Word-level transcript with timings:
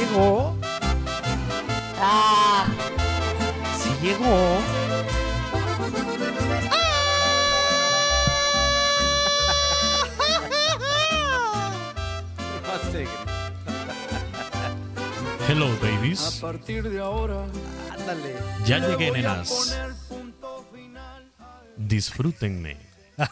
Llegó. 0.00 0.56
Ah, 1.98 2.66
Sí 3.78 3.90
llegó. 4.02 4.24
Hello, 15.48 15.68
babies. 15.82 16.38
partir 16.40 16.88
de 16.88 17.00
ahora. 17.00 17.44
Ándale. 17.90 18.36
Ya 18.64 18.78
llegué, 18.78 19.10
nenas. 19.10 19.76
Disfrútenme. 21.76 22.76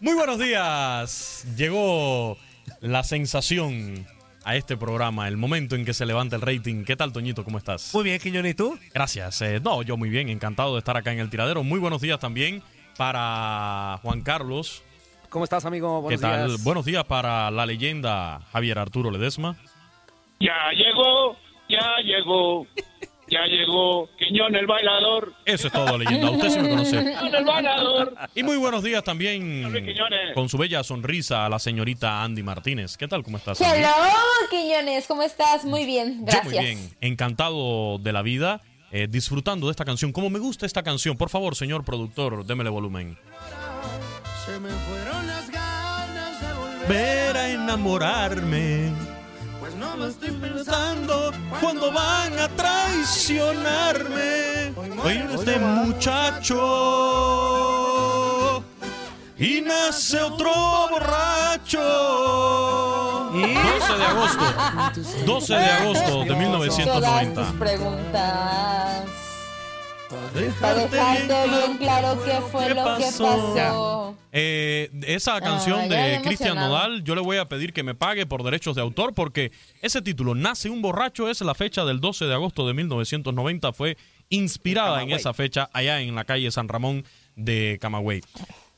Muy 0.00 0.14
buenos 0.14 0.38
días. 0.40 1.46
Llegó 1.56 2.36
la 2.80 3.04
sensación 3.04 4.04
a 4.44 4.56
este 4.56 4.76
programa, 4.76 5.26
el 5.28 5.36
momento 5.36 5.74
en 5.74 5.84
que 5.84 5.94
se 5.94 6.06
levanta 6.06 6.36
el 6.36 6.42
rating. 6.42 6.84
¿Qué 6.84 6.96
tal, 6.96 7.12
Toñito? 7.12 7.44
¿Cómo 7.44 7.58
estás? 7.58 7.94
Muy 7.94 8.04
bien, 8.04 8.20
Quiñones, 8.20 8.52
¿y 8.52 8.54
tú? 8.54 8.78
Gracias. 8.92 9.40
Eh, 9.42 9.60
no, 9.62 9.82
yo 9.82 9.96
muy 9.96 10.08
bien, 10.10 10.28
encantado 10.28 10.74
de 10.74 10.78
estar 10.78 10.96
acá 10.96 11.12
en 11.12 11.20
el 11.20 11.30
tiradero. 11.30 11.62
Muy 11.64 11.78
buenos 11.78 12.00
días 12.02 12.18
también 12.20 12.62
para 12.96 13.98
Juan 14.02 14.20
Carlos. 14.22 14.82
¿Cómo 15.30 15.44
estás, 15.44 15.64
amigo? 15.64 16.02
Buenos 16.02 16.20
¿Qué 16.20 16.26
tal? 16.26 16.48
días. 16.48 16.62
Buenos 16.64 16.84
días 16.84 17.04
para 17.04 17.50
la 17.50 17.66
leyenda 17.66 18.40
Javier 18.52 18.78
Arturo 18.78 19.10
Ledesma. 19.10 19.56
Ya 20.40 20.70
llegó, 20.76 21.36
ya 21.68 21.96
llegó, 22.04 22.66
ya 23.28 23.46
llegó 23.46 24.08
Quiñón 24.18 24.54
el 24.54 24.66
bailador. 24.66 25.32
Eso 25.44 25.68
es 25.68 25.72
todo, 25.72 25.96
leyenda. 25.98 26.30
Usted 26.30 26.50
sí 26.50 26.58
me 26.60 26.68
conoce. 26.70 26.98
Quiñón 27.20 27.34
el 27.34 27.44
bailador. 27.44 28.14
Y 28.34 28.42
muy 28.42 28.56
buenos 28.56 28.82
días 28.82 29.02
también 29.04 29.72
con 30.34 30.48
su 30.48 30.58
bella 30.58 30.82
sonrisa 30.82 31.46
a 31.46 31.48
la 31.48 31.58
señorita 31.58 32.22
Andy 32.22 32.42
Martínez. 32.42 32.96
¿Qué 32.96 33.08
tal? 33.08 33.22
¿Cómo 33.22 33.36
estás? 33.38 33.60
Andy? 33.60 33.78
hello, 33.78 33.90
Quiñones, 34.50 35.06
¿cómo 35.06 35.22
estás? 35.22 35.64
Muy 35.64 35.84
bien, 35.86 36.20
Yo 36.20 36.26
gracias. 36.26 36.54
muy 36.54 36.64
bien, 36.64 36.96
encantado 37.00 37.98
de 37.98 38.12
la 38.12 38.22
vida, 38.22 38.60
eh, 38.92 39.06
disfrutando 39.10 39.66
de 39.66 39.70
esta 39.72 39.84
canción. 39.84 40.12
Como 40.12 40.30
me 40.30 40.38
gusta 40.38 40.66
esta 40.66 40.82
canción, 40.82 41.16
por 41.16 41.30
favor, 41.30 41.56
señor 41.56 41.84
productor, 41.84 42.44
démele 42.44 42.70
volumen. 42.70 43.18
Se 44.44 44.58
me 44.60 44.68
fueron 44.68 45.26
las 45.26 45.50
ganas 45.50 46.40
de 46.40 46.54
volver. 46.54 46.88
Ver 46.88 47.36
a 47.36 47.50
enamorarme, 47.50 48.90
no 49.78 49.96
me 49.96 50.08
estoy 50.08 50.30
pensando 50.32 51.30
cuando 51.60 51.92
van 51.92 52.36
a 52.38 52.48
traicionarme. 52.48 54.74
Hoy 55.02 55.24
este 55.34 55.58
muchacho 55.58 56.60
y 59.38 59.60
nace 59.60 60.20
otro 60.20 60.52
borracho. 60.90 61.80
12 63.32 63.96
de 63.98 64.04
agosto, 64.04 64.44
12 65.26 65.54
de 65.54 65.64
agosto 65.64 66.20
de 66.20 66.26
Todas 66.26 66.38
1990. 66.38 67.42
tus 67.42 67.52
preguntas. 67.58 69.04
Para 70.60 70.86
dejarte 70.86 71.48
bien 71.48 71.76
claro 71.78 72.22
qué 72.24 72.40
fue 72.52 72.66
¿Qué 72.66 72.74
lo 72.74 72.96
que 72.96 73.04
pasó? 73.04 74.03
Eh, 74.36 74.90
esa 75.06 75.40
canción 75.40 75.82
Ah, 75.82 75.86
de 75.86 76.20
Cristian. 76.24 76.56
Nodal, 76.56 77.04
yo 77.04 77.14
le 77.14 77.20
voy 77.20 77.36
a 77.36 77.48
pedir 77.48 77.72
que 77.72 77.84
me 77.84 77.94
pague 77.94 78.26
por 78.26 78.42
derechos 78.42 78.74
de 78.74 78.82
autor 78.82 79.14
porque 79.14 79.52
ese 79.80 80.02
título, 80.02 80.34
Nace 80.34 80.68
un 80.70 80.82
borracho, 80.82 81.30
es 81.30 81.40
la 81.42 81.54
fecha 81.54 81.84
del 81.84 82.00
12 82.00 82.24
de 82.24 82.34
agosto 82.34 82.66
de 82.66 82.74
1990, 82.74 83.72
fue 83.72 83.96
inspirada 84.30 85.02
en 85.04 85.12
esa 85.12 85.34
fecha 85.34 85.70
allá 85.72 86.00
en 86.00 86.16
la 86.16 86.24
calle 86.24 86.50
San 86.50 86.66
Ramón 86.68 87.04
de 87.36 87.78
Camagüey. 87.80 88.22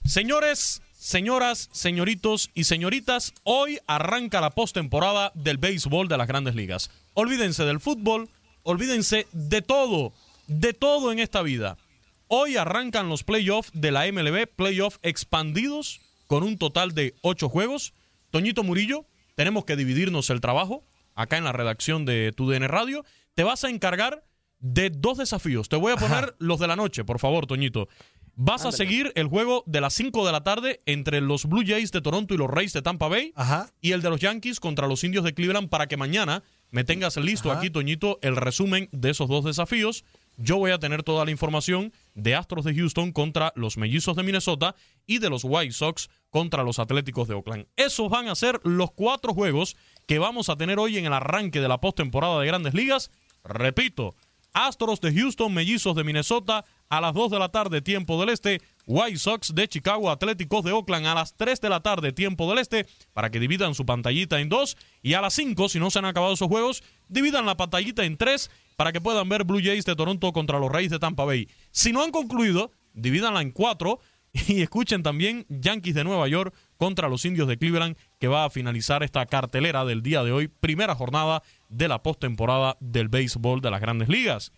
Señores, 0.05 0.83
señoras, 0.93 1.71
señoritos 1.73 2.51
y 2.53 2.65
señoritas, 2.65 3.33
hoy 3.43 3.79
arranca 3.87 4.43
la 4.43 4.51
postemporada 4.51 5.33
del 5.35 5.57
béisbol 5.57 6.09
de 6.09 6.19
las 6.19 6.29
grandes 6.29 6.55
ligas. 6.55 6.91
Olvídense 7.15 7.65
del 7.65 7.81
fútbol, 7.81 8.29
olvídense 8.63 9.27
de 9.33 9.63
todo, 9.63 10.13
de 10.49 10.75
todo 10.75 11.13
en 11.13 11.19
esta 11.19 11.41
vida. 11.41 11.79
Hoy 12.29 12.57
arrancan 12.57 13.09
los 13.09 13.23
playoffs 13.23 13.71
de 13.73 13.93
la 13.93 14.11
MLB, 14.11 14.49
playoffs 14.49 14.99
expandidos 15.03 16.01
con 16.27 16.43
un 16.43 16.59
total 16.59 16.93
de 16.93 17.15
ocho 17.23 17.49
juegos. 17.49 17.95
Toñito 18.31 18.65
Murillo, 18.65 19.07
tenemos 19.37 19.65
que 19.65 19.77
dividirnos 19.77 20.31
el 20.31 20.41
trabajo 20.41 20.85
acá 21.15 21.37
en 21.39 21.45
la 21.45 21.53
redacción 21.53 22.05
de 22.05 22.33
TUDN 22.37 22.65
Radio. 22.69 23.05
Te 23.35 23.45
vas 23.45 23.63
a 23.63 23.71
encargar 23.71 24.25
de 24.59 24.91
dos 24.91 25.19
desafíos. 25.19 25.69
Te 25.69 25.77
voy 25.77 25.93
a 25.93 25.97
poner 25.97 26.35
los 26.39 26.59
de 26.59 26.67
la 26.67 26.75
noche, 26.75 27.05
por 27.05 27.21
favor, 27.21 27.47
Toñito. 27.47 27.89
Vas 28.35 28.67
a 28.67 28.73
seguir 28.73 29.13
el 29.15 29.29
juego 29.29 29.63
de 29.67 29.81
las 29.81 29.95
5 29.95 30.27
de 30.27 30.33
la 30.33 30.43
tarde 30.43 30.83
entre 30.85 31.23
los 31.23 31.47
Blue 31.47 31.65
Jays 31.67 31.91
de 31.91 32.03
Toronto 32.03 32.35
y 32.35 32.37
los 32.37 32.51
Rays 32.51 32.75
de 32.75 32.83
Tampa 32.83 33.09
Bay 33.09 33.33
Ajá. 33.35 33.71
y 33.81 33.93
el 33.93 34.03
de 34.03 34.11
los 34.11 34.21
Yankees 34.21 34.61
contra 34.61 34.87
los 34.89 35.05
Indios 35.05 35.25
de 35.25 35.33
Cleveland 35.33 35.71
para 35.71 35.87
que 35.87 35.97
mañana 35.97 36.43
me 36.71 36.85
tengas 36.85 37.17
listo 37.17 37.51
aquí, 37.51 37.71
Toñito, 37.71 38.19
el 38.21 38.37
resumen 38.37 38.91
de 38.93 39.11
esos 39.11 39.29
dos 39.29 39.45
desafíos. 39.45 40.05
Yo 40.37 40.59
voy 40.59 40.73
a 40.73 40.79
tener 40.79 41.03
toda 41.03 41.25
la 41.25 41.31
información 41.31 41.95
de 42.17 42.35
Astros 42.35 42.65
de 42.65 42.75
Houston 42.75 43.13
contra 43.13 43.53
los 43.55 43.77
Mellizos 43.77 44.17
de 44.17 44.25
Minnesota 44.25 44.75
y 45.07 45.19
de 45.19 45.31
los 45.31 45.45
White 45.45 45.73
Sox 45.73 46.09
contra 46.31 46.65
los 46.65 46.81
Atléticos 46.81 47.29
de 47.29 47.35
Oakland. 47.35 47.67
Esos 47.77 48.11
van 48.11 48.29
a 48.29 48.35
ser 48.35 48.61
los 48.65 48.91
cuatro 48.91 49.33
juegos 49.33 49.77
que 50.07 50.19
vamos 50.19 50.49
a 50.49 50.57
tener 50.57 50.79
hoy 50.79 50.99
en 50.99 51.07
el 51.07 51.13
arranque 51.13 51.61
de 51.61 51.69
la 51.69 51.81
postemporada 51.81 52.41
de 52.41 52.47
Grandes 52.47 52.75
Ligas. 52.75 53.11
Repito, 53.45 54.17
Astros 54.53 55.03
de 55.03 55.15
Houston, 55.15 55.53
Mellizos 55.53 55.95
de 55.95 56.03
Minnesota, 56.03 56.65
a 56.89 57.01
las 57.01 57.13
2 57.13 57.31
de 57.31 57.39
la 57.39 57.51
tarde, 57.51 57.83
tiempo 57.83 58.19
del 58.19 58.31
este, 58.31 58.63
White 58.87 59.19
Sox 59.19 59.55
de 59.55 59.69
Chicago, 59.69 60.11
Atléticos 60.11 60.65
de 60.65 60.73
Oakland 60.73 61.07
a 61.07 61.15
las 61.15 61.37
3 61.37 61.61
de 61.61 61.69
la 61.69 61.81
tarde, 61.81 62.13
tiempo 62.13 62.49
del 62.49 62.59
este, 62.59 62.87
para 63.13 63.31
que 63.31 63.41
dividan 63.41 63.75
su 63.75 63.85
pantallita 63.85 64.41
en 64.41 64.49
dos. 64.49 64.77
Y 65.03 65.15
a 65.15 65.21
las 65.21 65.35
5, 65.35 65.69
si 65.69 65.81
no 65.81 65.91
se 65.91 65.99
han 65.99 66.05
acabado 66.05 66.35
esos 66.35 66.49
juegos, 66.49 66.85
dividan 67.09 67.47
la 67.47 67.57
pantallita 67.57 68.05
en 68.05 68.17
tres 68.17 68.51
para 68.77 68.93
que 68.93 69.01
puedan 69.01 69.29
ver 69.29 69.45
Blue 69.45 69.61
Jays 69.63 69.85
de 69.85 69.97
Toronto 69.97 70.33
contra 70.33 70.59
los 70.59 70.71
Reyes 70.71 70.91
de 70.91 70.99
Tampa 70.99 71.25
Bay. 71.25 71.49
Si 71.73 71.93
no 71.93 72.03
han 72.03 72.13
concluido, 72.13 72.71
divídanla 72.95 73.43
en 73.43 73.51
cuatro 73.51 73.99
y 74.49 74.63
escuchen 74.63 75.03
también 75.03 75.47
Yankees 75.49 75.95
de 75.95 76.05
Nueva 76.05 76.29
York 76.29 76.55
contra 76.77 77.09
los 77.09 77.25
Indios 77.25 77.49
de 77.49 77.59
Cleveland, 77.59 77.97
que 78.21 78.29
va 78.29 78.45
a 78.45 78.51
finalizar 78.51 79.03
esta 79.03 79.27
cartelera 79.27 79.85
del 79.85 80.03
día 80.03 80.23
de 80.23 80.33
hoy, 80.33 80.49
primera 80.49 80.95
jornada 80.95 81.43
de 81.69 81.89
la 81.89 82.03
postemporada 82.03 82.77
del 82.81 83.09
béisbol 83.09 83.61
de 83.61 83.71
las 83.71 83.81
grandes 83.81 84.09
ligas. 84.09 84.53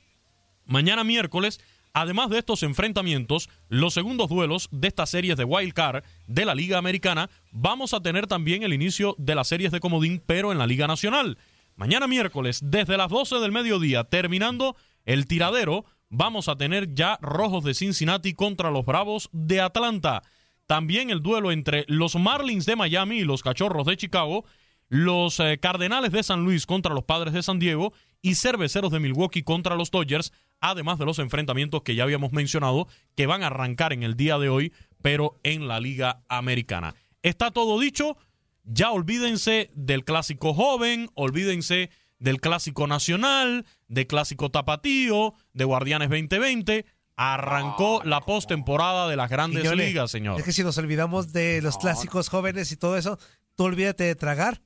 Mañana 0.67 1.03
miércoles, 1.03 1.61
además 1.93 2.31
de 2.31 2.39
estos 2.39 2.63
enfrentamientos, 2.63 3.49
los 3.69 3.95
segundos 3.95 4.29
duelos 4.29 4.69
de 4.73 4.89
estas 4.89 5.11
series 5.11 5.37
de 5.37 5.45
Wild 5.45 5.73
Card 5.73 6.05
de 6.27 6.45
la 6.45 6.55
Liga 6.55 6.79
Americana, 6.79 7.31
vamos 7.51 7.95
a 7.95 8.01
tener 8.01 8.27
también 8.27 8.63
el 8.63 8.73
inicio 8.73 9.15
de 9.19 9.35
las 9.35 9.49
series 9.49 9.73
de 9.73 9.81
Comodín, 9.81 10.23
pero 10.25 10.53
en 10.53 10.59
la 10.59 10.67
Liga 10.67 10.87
Nacional. 10.87 11.39
Mañana 11.77 12.09
miércoles, 12.09 12.61
desde 12.65 12.97
las 12.97 13.09
12 13.09 13.37
del 13.37 13.53
mediodía, 13.53 14.05
terminando 14.05 14.77
el 15.05 15.27
tiradero, 15.27 15.85
vamos 16.11 16.49
a 16.49 16.57
tener 16.57 16.95
ya 16.95 17.19
Rojos 17.23 17.65
de 17.65 17.75
Cincinnati 17.75 18.35
contra 18.35 18.71
los 18.71 18.85
Bravos 18.85 19.29
de 19.33 19.61
Atlanta. 19.61 20.23
También 20.67 21.11
el 21.11 21.23
duelo 21.23 21.53
entre 21.53 21.85
los 21.89 22.17
Marlins 22.17 22.67
de 22.67 22.77
Miami 22.77 23.19
y 23.21 23.25
los 23.25 23.43
Cachorros 23.43 23.87
de 23.87 23.97
Chicago, 23.97 24.45
los 24.89 25.39
eh, 25.41 25.59
Cardenales 25.61 26.13
de 26.13 26.23
San 26.23 26.45
Luis 26.45 26.67
contra 26.67 26.95
los 26.95 27.05
Padres 27.05 27.33
de 27.33 27.43
San 27.43 27.59
Diego 27.59 27.93
y 28.23 28.35
Cerveceros 28.35 28.91
de 28.91 29.01
Milwaukee 29.01 29.43
contra 29.43 29.77
los 29.77 29.91
Dodgers, 29.91 30.33
además 30.61 30.99
de 30.99 31.05
los 31.05 31.19
enfrentamientos 31.19 31.83
que 31.83 31.95
ya 31.95 32.03
habíamos 32.05 32.33
mencionado 32.33 32.89
que 33.15 33.27
van 33.27 33.43
a 33.43 33.49
arrancar 33.49 33.93
en 33.93 34.03
el 34.03 34.17
día 34.17 34.39
de 34.39 34.49
hoy, 34.49 34.73
pero 35.03 35.39
en 35.43 35.69
la 35.69 35.81
Liga 35.81 36.23
Americana. 36.29 36.95
Está 37.23 37.51
todo 37.51 37.79
dicho, 37.79 38.17
ya 38.65 38.91
olvídense 38.91 39.71
del 39.75 40.05
clásico 40.05 40.55
joven, 40.55 41.11
olvídense 41.15 41.91
del 42.19 42.41
clásico 42.41 42.87
nacional, 42.87 43.65
de 43.87 44.07
clásico 44.07 44.51
tapatío, 44.51 45.35
de 45.53 45.65
Guardianes 45.65 46.11
2020. 46.11 46.85
Arrancó 47.17 48.01
la 48.05 48.21
postemporada 48.21 49.09
de 49.09 49.17
las 49.17 49.29
grandes 49.29 49.73
ligas, 49.75 50.11
señor. 50.11 50.39
Es 50.39 50.45
que 50.45 50.53
si 50.53 50.63
nos 50.63 50.79
olvidamos 50.79 51.33
de 51.33 51.61
los 51.63 51.77
clásicos 51.77 52.29
jóvenes 52.29 52.71
y 52.71 52.77
todo 52.77 52.97
eso, 52.97 53.19
tú 53.57 53.65
olvídate 53.65 54.05
de 54.05 54.15
tragar. 54.15 54.63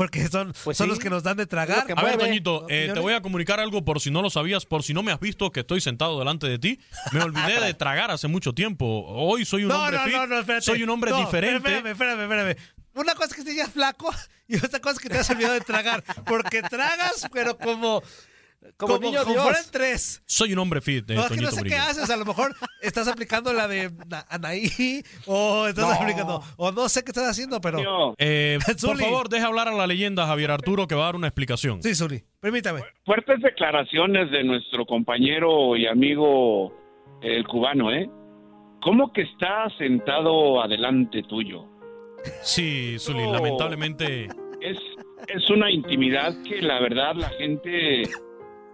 Porque 0.00 0.26
son, 0.28 0.54
Pues 0.64 0.78
son 0.78 0.86
sí, 0.86 0.88
los 0.88 0.98
que 0.98 1.10
nos 1.10 1.22
dan 1.22 1.36
de 1.36 1.44
tragar. 1.46 1.84
A 1.94 2.02
ver, 2.02 2.16
Doñito, 2.16 2.64
eh, 2.70 2.90
te 2.94 3.00
voy 3.00 3.12
a 3.12 3.20
comunicar 3.20 3.60
algo 3.60 3.84
por 3.84 4.00
si 4.00 4.10
no 4.10 4.22
lo 4.22 4.30
sabías, 4.30 4.64
por 4.64 4.82
si 4.82 4.94
no 4.94 5.02
me 5.02 5.12
has 5.12 5.20
visto 5.20 5.52
que 5.52 5.60
estoy 5.60 5.82
sentado 5.82 6.18
delante 6.18 6.46
de 6.46 6.58
ti. 6.58 6.80
Me 7.12 7.20
olvidé 7.20 7.60
de 7.60 7.74
tragar 7.74 8.10
hace 8.10 8.26
mucho 8.26 8.54
tiempo. 8.54 9.04
Hoy 9.08 9.44
soy 9.44 9.64
un 9.64 9.68
No, 9.68 9.82
hombre 9.82 9.98
no, 9.98 10.04
fit, 10.04 10.12
no, 10.14 10.26
no, 10.26 10.38
espérate. 10.38 10.64
soy 10.64 10.82
un 10.84 10.88
hombre 10.88 11.12
diferente. 11.12 11.56
Espérame, 11.58 11.86
espérame, 11.88 12.22
espérame. 12.22 12.56
Una 12.94 13.14
cosa 13.14 13.26
es 13.26 13.34
que 13.34 13.40
estés 13.42 13.56
ya 13.56 13.68
flaco 13.68 14.10
y 14.48 14.56
otra 14.56 14.80
cosa 14.80 14.94
es 14.94 15.00
que 15.00 15.10
te 15.10 15.18
has 15.18 15.28
olvidado 15.28 15.52
de 15.52 15.60
tragar. 15.60 16.02
Porque 16.24 16.62
tragas, 16.62 17.28
pero 17.30 17.58
como. 17.58 18.02
Como 18.76 18.94
Como, 18.96 19.06
niño 19.06 19.20
como 19.20 19.32
Dios. 19.32 19.42
fueran 19.44 19.64
tres. 19.72 20.22
Soy 20.26 20.52
un 20.52 20.58
hombre 20.58 20.82
fit, 20.82 21.08
eh, 21.10 21.14
No, 21.14 21.22
es 21.24 21.30
que 21.30 21.40
no 21.40 21.50
sé 21.50 21.62
qué 21.62 21.76
haces. 21.76 22.10
A 22.10 22.16
lo 22.16 22.26
mejor 22.26 22.54
estás 22.82 23.08
aplicando 23.08 23.52
la 23.54 23.66
de 23.66 23.90
Na- 24.06 24.26
Anaí 24.28 25.02
o 25.26 25.66
estás 25.66 25.86
No. 25.88 25.92
aplicando. 25.94 26.42
O 26.58 26.70
no 26.70 26.88
sé 26.90 27.02
qué 27.02 27.10
estás 27.10 27.26
haciendo, 27.28 27.58
pero. 27.62 28.14
Eh, 28.18 28.58
por 28.82 28.98
favor, 28.98 29.28
deja 29.30 29.46
hablar 29.46 29.68
a 29.68 29.72
la 29.72 29.86
leyenda 29.86 30.26
Javier 30.26 30.50
Arturo 30.50 30.86
que 30.86 30.94
va 30.94 31.02
a 31.02 31.06
dar 31.06 31.16
una 31.16 31.26
explicación. 31.28 31.82
Sí, 31.82 31.94
Zuli, 31.94 32.22
permítame. 32.38 32.82
Fuertes 33.06 33.40
declaraciones 33.40 34.30
de 34.30 34.44
nuestro 34.44 34.84
compañero 34.84 35.74
y 35.76 35.86
amigo 35.86 36.72
el 37.22 37.46
cubano, 37.46 37.90
¿eh? 37.92 38.10
¿Cómo 38.82 39.10
que 39.12 39.22
está 39.22 39.68
sentado 39.78 40.62
adelante 40.62 41.22
tuyo? 41.22 41.64
Sí, 42.42 42.96
Zuli, 42.98 43.22
No. 43.24 43.32
lamentablemente. 43.32 44.24
Es, 44.60 44.76
es 45.28 45.48
una 45.50 45.70
intimidad 45.70 46.34
que 46.46 46.60
la 46.60 46.78
verdad 46.80 47.14
la 47.14 47.30
gente 47.30 48.02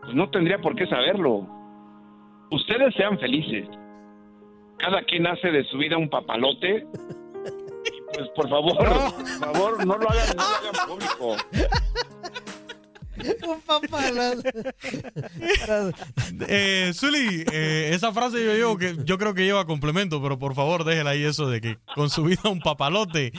pues, 0.07 0.17
no 0.17 0.31
tendría 0.31 0.59
por 0.59 0.75
qué 0.75 0.87
saberlo. 0.87 1.47
Ustedes 2.51 2.95
sean 2.95 3.19
felices. 3.19 3.67
Cada 4.79 5.03
quien 5.03 5.27
hace 5.27 5.51
de 5.51 5.65
su 5.65 5.79
vida 5.79 5.99
un 5.99 6.09
papalote. 6.09 6.87
Y 7.85 8.15
pues 8.15 8.29
por 8.35 8.49
favor, 8.49 8.77
por 8.77 9.27
favor, 9.39 9.87
no 9.87 9.97
lo 9.99 10.09
hagan, 10.09 10.37
no 10.37 10.43
lo 10.43 10.69
hagan 10.69 10.89
público. 10.89 11.37
Un. 13.73 14.43
Eh, 16.49 16.93
Zuli, 16.95 17.45
eh, 17.51 17.91
esa 17.93 18.13
frase 18.13 18.45
yo, 18.45 18.53
llevo 18.53 18.77
que, 18.77 18.95
yo 19.05 19.19
creo 19.19 19.35
que 19.35 19.45
lleva 19.45 19.65
complemento, 19.65 20.23
pero 20.23 20.39
por 20.39 20.55
favor 20.55 20.85
déjela 20.85 21.11
ahí 21.11 21.25
eso 21.25 21.49
de 21.49 21.61
que 21.61 21.79
con 21.95 22.11
su 22.11 22.25
vida 22.25 22.43
un 22.45 22.61
papalote. 22.61 23.33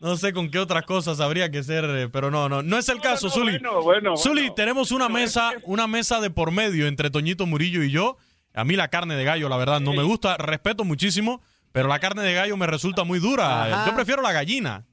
No 0.00 0.16
sé 0.16 0.32
con 0.32 0.50
qué 0.50 0.58
otras 0.58 0.84
cosas 0.84 1.20
habría 1.20 1.50
que 1.50 1.62
ser, 1.62 1.84
eh, 1.84 2.08
pero 2.08 2.30
no, 2.30 2.48
no, 2.48 2.62
no 2.62 2.78
es 2.78 2.88
el 2.88 3.00
caso, 3.00 3.30
Zuli. 3.30 3.52
bueno, 3.52 3.82
bueno, 3.82 4.16
Zuli, 4.16 4.54
tenemos 4.54 4.92
una 4.92 5.08
mesa, 5.08 5.52
una 5.64 5.86
mesa 5.86 6.20
de 6.20 6.30
por 6.30 6.50
medio 6.50 6.86
entre 6.86 7.10
Toñito 7.10 7.46
Murillo 7.46 7.82
y 7.82 7.90
yo. 7.90 8.16
A 8.54 8.64
mí 8.64 8.74
la 8.74 8.88
carne 8.88 9.16
de 9.16 9.24
gallo, 9.24 9.48
la 9.48 9.56
verdad, 9.56 9.80
no 9.80 9.92
me 9.92 10.02
gusta, 10.02 10.36
respeto 10.36 10.84
muchísimo, 10.84 11.42
pero 11.72 11.88
la 11.88 11.98
carne 11.98 12.22
de 12.22 12.34
gallo 12.34 12.56
me 12.56 12.66
resulta 12.66 13.04
muy 13.04 13.18
dura. 13.18 13.64
Ajá. 13.64 13.86
Yo 13.90 13.94
prefiero 13.94 14.22
la 14.22 14.32
gallina. 14.32 14.86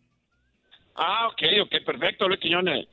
Ah, 0.96 1.28
ok, 1.28 1.42
ok, 1.64 1.86
perfecto, 1.86 2.28
Luis 2.28 2.40
Quiñones. 2.40 2.88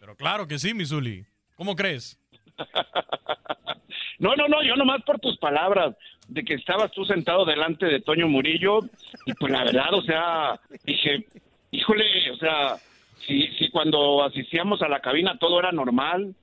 Pero 0.00 0.16
claro 0.16 0.46
que 0.46 0.58
sí, 0.58 0.72
mi 0.72 0.84
Zuli. 0.86 1.24
¿Cómo 1.56 1.74
crees? 1.74 2.18
No, 4.18 4.34
no, 4.36 4.46
no, 4.48 4.62
yo 4.62 4.76
nomás 4.76 5.02
por 5.02 5.18
tus 5.18 5.36
palabras 5.38 5.96
de 6.28 6.44
que 6.44 6.54
estabas 6.54 6.90
tú 6.92 7.04
sentado 7.04 7.44
delante 7.44 7.86
de 7.86 8.00
Toño 8.00 8.28
Murillo 8.28 8.80
y 9.26 9.34
pues 9.34 9.52
la 9.52 9.64
verdad, 9.64 9.92
o 9.92 10.02
sea, 10.02 10.60
dije, 10.84 11.26
híjole, 11.76 12.04
o 12.32 12.36
sea, 12.36 12.76
si, 13.26 13.46
si 13.58 13.70
cuando 13.70 14.22
asistíamos 14.24 14.80
a 14.82 14.88
la 14.88 15.00
cabina 15.00 15.36
todo 15.38 15.58
era 15.58 15.72
normal. 15.72 16.34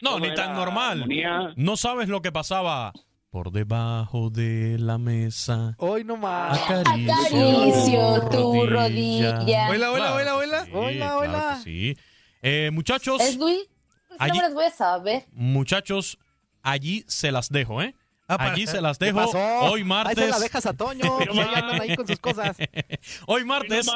No, 0.00 0.18
ni 0.20 0.32
tan 0.34 0.54
normal. 0.54 1.02
armonía. 1.02 1.52
No 1.56 1.76
sabes 1.76 2.08
lo 2.08 2.22
que 2.22 2.30
pasaba 2.30 2.92
por 3.30 3.50
debajo 3.50 4.30
de 4.30 4.76
la 4.78 4.96
mesa. 4.98 5.74
Hoy 5.78 6.04
no 6.04 6.16
más. 6.16 6.58
Acaricio 6.70 8.28
tu 8.30 8.66
rodilla. 8.66 9.40
Hola, 9.70 9.90
hola, 9.92 10.14
hola, 10.14 10.24
que 10.24 10.30
hola. 10.32 10.64
sí, 10.64 10.70
Hola, 10.74 10.90
claro 10.96 11.18
hola. 11.18 11.60
sí. 11.62 11.96
Eh, 12.42 12.70
muchachos, 12.72 13.20
¿Es 13.20 13.36
Luis? 13.36 13.68
Pues 14.08 14.20
Allí- 14.20 14.30
no 14.30 14.36
me 14.36 14.42
las 14.42 14.54
voy 14.54 14.64
a 14.64 14.70
saber. 14.70 15.24
muchachos, 15.32 16.18
allí 16.62 17.04
se 17.08 17.32
las 17.32 17.48
dejo, 17.50 17.82
¿eh? 17.82 17.94
Ah, 18.30 18.36
para- 18.36 18.52
Allí 18.52 18.66
se 18.66 18.80
las 18.82 18.98
¿Qué 18.98 19.06
dejo. 19.06 19.18
pasó? 19.24 19.38
Hoy 19.38 19.72
Ahí 19.72 19.78
se 19.80 19.84
martes. 19.84 20.30
la 20.30 20.38
dejas 20.38 20.66
a 20.66 20.74
Toño. 20.74 21.16
que 21.18 21.34
ya 21.34 21.42
andan 21.48 21.80
ahí 21.80 21.96
con 21.96 22.06
sus 22.06 22.18
cosas. 22.18 22.56
Hoy 23.26 23.44
martes 23.44 23.86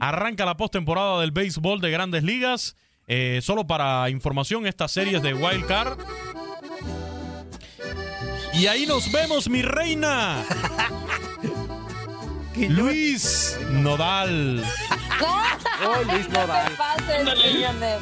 arranca 0.00 0.44
la 0.46 0.56
postemporada 0.56 1.20
del 1.20 1.32
béisbol 1.32 1.80
de 1.80 1.90
Grandes 1.90 2.22
Ligas. 2.22 2.76
Eh, 3.08 3.40
solo 3.42 3.66
para 3.66 4.08
información, 4.08 4.66
estas 4.66 4.92
series 4.92 5.20
de 5.22 5.34
Wild 5.34 5.66
Card. 5.66 5.98
Y 8.54 8.66
ahí 8.68 8.86
nos 8.86 9.10
vemos, 9.10 9.48
mi 9.48 9.62
reina. 9.62 10.44
Luis 12.56 13.58
Nodal. 13.70 14.62
Oh, 15.22 16.02
Luis 16.12 16.28
No 16.28 16.40
Nodal. 16.40 16.68
te 16.70 16.76
pases, 16.76 17.34
Quiñones. 17.42 17.98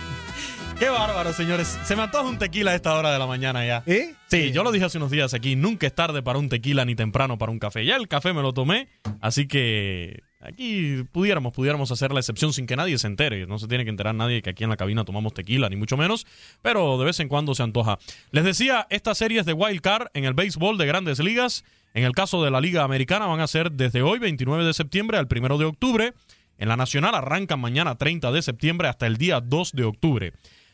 Qué 0.79 0.89
bárbaro, 0.89 1.33
señores. 1.33 1.77
Se 1.83 1.97
me 1.97 2.03
antoja 2.03 2.29
un 2.29 2.39
tequila 2.39 2.71
a 2.71 2.75
esta 2.77 2.95
hora 2.95 3.13
de 3.13 3.19
la 3.19 3.27
mañana 3.27 3.67
ya. 3.67 3.83
¿Eh? 3.85 4.15
Sí, 4.29 4.53
yo 4.53 4.63
lo 4.63 4.71
dije 4.71 4.85
hace 4.85 4.99
unos 4.99 5.11
días 5.11 5.35
aquí, 5.35 5.57
nunca 5.57 5.89
es 5.89 5.95
tarde 5.95 6.23
para 6.23 6.39
un 6.39 6.49
tequila 6.49 6.85
ni 6.85 6.95
temprano 6.95 7.37
para 7.37 7.51
un 7.51 7.59
café. 7.59 7.85
Ya 7.85 7.97
el 7.97 8.07
café 8.07 8.33
me 8.33 8.43
lo 8.43 8.53
tomé, 8.53 8.87
así 9.21 9.49
que 9.49 10.23
aquí 10.41 11.03
pudiéramos, 11.11 11.53
pudiéramos 11.53 11.91
hacer 11.91 12.13
la 12.13 12.21
excepción 12.21 12.53
sin 12.53 12.69
que 12.69 12.77
nadie 12.77 12.97
se 12.99 13.09
entere. 13.09 13.49
No 13.49 13.59
se 13.59 13.67
tiene 13.67 13.83
que 13.83 13.91
enterar 13.91 14.15
nadie 14.15 14.41
que 14.41 14.51
aquí 14.51 14.63
en 14.63 14.71
la 14.71 14.77
cabina 14.77 15.05
tomamos 15.05 15.35
tequila, 15.35 15.69
ni 15.69 15.75
mucho 15.75 15.97
menos, 15.97 16.29
pero 16.63 16.97
de 16.97 17.07
vez 17.07 17.19
en 17.19 17.27
cuando 17.27 17.57
se 17.57 17.65
antoja. 17.65 17.99
Les 18.31 18.45
decía, 18.45 18.87
estas 18.89 19.19
series 19.19 19.47
de 19.47 19.55
Wild 19.55 19.81
Card 19.81 20.07
en 20.15 20.27
el 20.27 20.35
béisbol 20.35 20.79
de 20.79 20.87
grandes 20.87 21.19
ligas, 21.19 21.65
en 21.93 22.05
el 22.05 22.13
caso 22.13 22.45
de 22.45 22.53
la 22.53 22.61
Liga 22.61 22.85
Americana, 22.85 23.27
van 23.27 23.41
a 23.41 23.49
ser 23.49 23.73
desde 23.73 24.03
hoy, 24.03 24.21
29 24.21 24.65
de 24.65 24.75
septiembre, 24.75 25.19
al 25.19 25.27
1 25.29 25.59
de 25.59 25.65
octubre. 25.65 26.15
En 26.57 26.69
la 26.69 26.77
Nacional 26.77 27.17
arrancan 27.17 27.59
mañana 27.59 27.97
30 27.97 28.31
de 28.31 28.43
septiembre 28.43 28.87
hasta 28.87 29.09
el 29.09 29.17
día 29.17 29.41
2 29.41 29.73
de 29.73 29.85
octubre. 29.85 30.33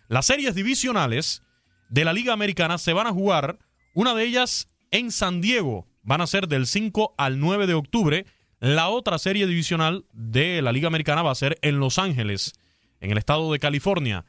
Las 0.09 0.27
series 0.27 0.55
divisionales 0.55 1.43
de 1.89 2.05
la 2.05 2.13
Liga 2.13 2.33
Americana 2.33 2.79
se 2.79 2.93
van 2.93 3.07
a 3.07 3.13
jugar, 3.13 3.59
una 3.95 4.15
de 4.15 4.25
ellas 4.25 4.69
en 4.91 5.11
San 5.11 5.41
Diego, 5.41 5.87
van 6.03 6.21
a 6.21 6.27
ser 6.27 6.47
del 6.47 6.67
5 6.67 7.15
al 7.17 7.41
9 7.41 7.67
de 7.67 7.75
octubre. 7.75 8.27
La 8.61 8.89
otra 8.89 9.19
serie 9.19 9.47
divisional 9.47 10.05
de 10.13 10.61
la 10.61 10.73
Liga 10.73 10.89
Americana 10.89 11.23
va 11.23 11.31
a 11.31 11.37
ser 11.37 11.59
en 11.63 11.81
Los 11.81 11.99
Ángeles, 11.99 12.53
en 13.01 13.11
el 13.11 13.19
estado 13.19 13.51
de 13.51 13.59
California. 13.59 14.27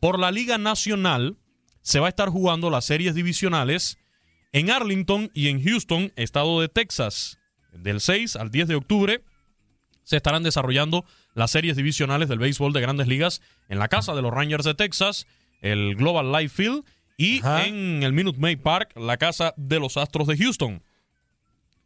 Por 0.00 0.18
la 0.18 0.30
Liga 0.30 0.56
Nacional 0.56 1.36
se 1.82 2.00
va 2.00 2.06
a 2.06 2.10
estar 2.10 2.30
jugando 2.30 2.70
las 2.70 2.86
series 2.86 3.14
divisionales 3.14 3.98
en 4.52 4.70
Arlington 4.70 5.30
y 5.34 5.48
en 5.48 5.62
Houston, 5.62 6.12
estado 6.16 6.60
de 6.60 6.68
Texas. 6.68 7.38
Del 7.72 8.00
6 8.00 8.36
al 8.36 8.50
10 8.50 8.68
de 8.68 8.74
octubre 8.76 9.24
se 10.04 10.16
estarán 10.16 10.42
desarrollando 10.42 11.04
las 11.38 11.52
series 11.52 11.76
divisionales 11.76 12.28
del 12.28 12.40
béisbol 12.40 12.72
de 12.72 12.80
grandes 12.80 13.06
ligas 13.06 13.40
en 13.68 13.78
la 13.78 13.86
casa 13.86 14.14
de 14.14 14.22
los 14.22 14.32
Rangers 14.32 14.64
de 14.64 14.74
Texas, 14.74 15.26
el 15.60 15.94
Global 15.94 16.32
Life 16.32 16.48
Field 16.48 16.84
y 17.16 17.38
Ajá. 17.38 17.64
en 17.66 18.02
el 18.02 18.12
Minute 18.12 18.40
Maid 18.40 18.58
Park, 18.58 18.90
la 18.96 19.16
casa 19.18 19.54
de 19.56 19.78
los 19.78 19.96
Astros 19.96 20.26
de 20.26 20.36
Houston. 20.36 20.82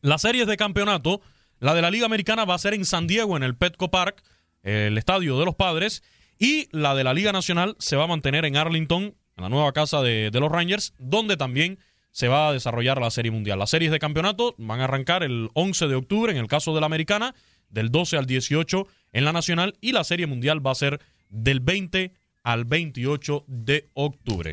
Las 0.00 0.22
series 0.22 0.46
de 0.46 0.56
campeonato, 0.56 1.20
la 1.60 1.74
de 1.74 1.82
la 1.82 1.90
Liga 1.90 2.06
Americana 2.06 2.46
va 2.46 2.54
a 2.54 2.58
ser 2.58 2.72
en 2.72 2.86
San 2.86 3.06
Diego, 3.06 3.36
en 3.36 3.42
el 3.42 3.54
Petco 3.54 3.90
Park, 3.90 4.22
el 4.62 4.96
estadio 4.96 5.38
de 5.38 5.44
los 5.44 5.54
padres, 5.54 6.02
y 6.38 6.68
la 6.72 6.94
de 6.94 7.04
la 7.04 7.12
Liga 7.12 7.32
Nacional 7.32 7.76
se 7.78 7.96
va 7.96 8.04
a 8.04 8.08
mantener 8.08 8.46
en 8.46 8.56
Arlington, 8.56 9.02
en 9.36 9.42
la 9.42 9.50
nueva 9.50 9.72
casa 9.72 10.00
de, 10.00 10.30
de 10.30 10.40
los 10.40 10.50
Rangers, 10.50 10.94
donde 10.98 11.36
también 11.36 11.78
se 12.10 12.28
va 12.28 12.48
a 12.48 12.52
desarrollar 12.54 12.98
la 13.00 13.10
Serie 13.10 13.30
Mundial. 13.30 13.58
Las 13.58 13.70
series 13.70 13.92
de 13.92 13.98
campeonato 13.98 14.54
van 14.56 14.80
a 14.80 14.84
arrancar 14.84 15.22
el 15.22 15.50
11 15.52 15.88
de 15.88 15.94
octubre 15.94 16.32
en 16.32 16.38
el 16.38 16.46
caso 16.46 16.74
de 16.74 16.80
la 16.80 16.86
Americana, 16.86 17.34
del 17.72 17.90
12 17.90 18.16
al 18.16 18.26
18 18.26 18.86
en 19.12 19.24
la 19.24 19.32
Nacional, 19.32 19.76
y 19.80 19.92
la 19.92 20.04
Serie 20.04 20.26
Mundial 20.26 20.64
va 20.64 20.70
a 20.70 20.76
ser 20.76 21.00
del 21.28 21.60
20 21.60 22.12
al 22.44 22.64
28 22.64 23.44
de 23.48 23.90
octubre. 23.94 24.52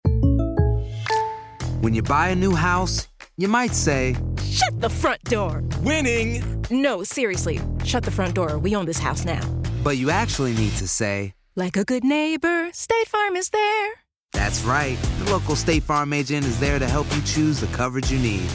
When 1.81 1.93
you 1.93 2.01
buy 2.01 2.29
a 2.29 2.35
new 2.35 2.53
house, 2.53 3.07
you 3.37 3.47
might 3.47 3.73
say, 3.73 4.15
Shut 4.43 4.81
the 4.81 4.89
front 4.89 5.23
door. 5.23 5.63
Winning! 5.81 6.43
No, 6.69 7.03
seriously. 7.03 7.61
Shut 7.85 8.03
the 8.03 8.11
front 8.11 8.35
door. 8.35 8.57
We 8.57 8.75
own 8.75 8.85
this 8.85 8.99
house 8.99 9.23
now. 9.23 9.41
But 9.83 9.97
you 9.97 10.09
actually 10.09 10.53
need 10.53 10.73
to 10.73 10.87
say, 10.87 11.33
Like 11.55 11.77
a 11.77 11.85
good 11.85 12.03
neighbor, 12.03 12.69
State 12.73 13.07
Farm 13.07 13.35
is 13.35 13.49
there. 13.49 13.91
That's 14.33 14.63
right. 14.63 14.97
The 15.23 15.31
local 15.31 15.55
State 15.55 15.83
Farm 15.83 16.11
agent 16.13 16.45
is 16.45 16.59
there 16.59 16.79
to 16.79 16.87
help 16.87 17.07
you 17.15 17.21
choose 17.21 17.61
the 17.61 17.67
coverage 17.67 18.11
you 18.11 18.19
need. 18.19 18.49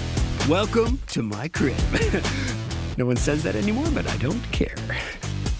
Welcome 0.48 1.00
to 1.08 1.22
my 1.22 1.48
crib. 1.48 1.76
no 2.96 3.06
one 3.06 3.16
says 3.16 3.42
that 3.42 3.56
anymore, 3.56 3.86
but 3.94 4.06
I 4.06 4.16
don't 4.18 4.42
care. 4.52 4.74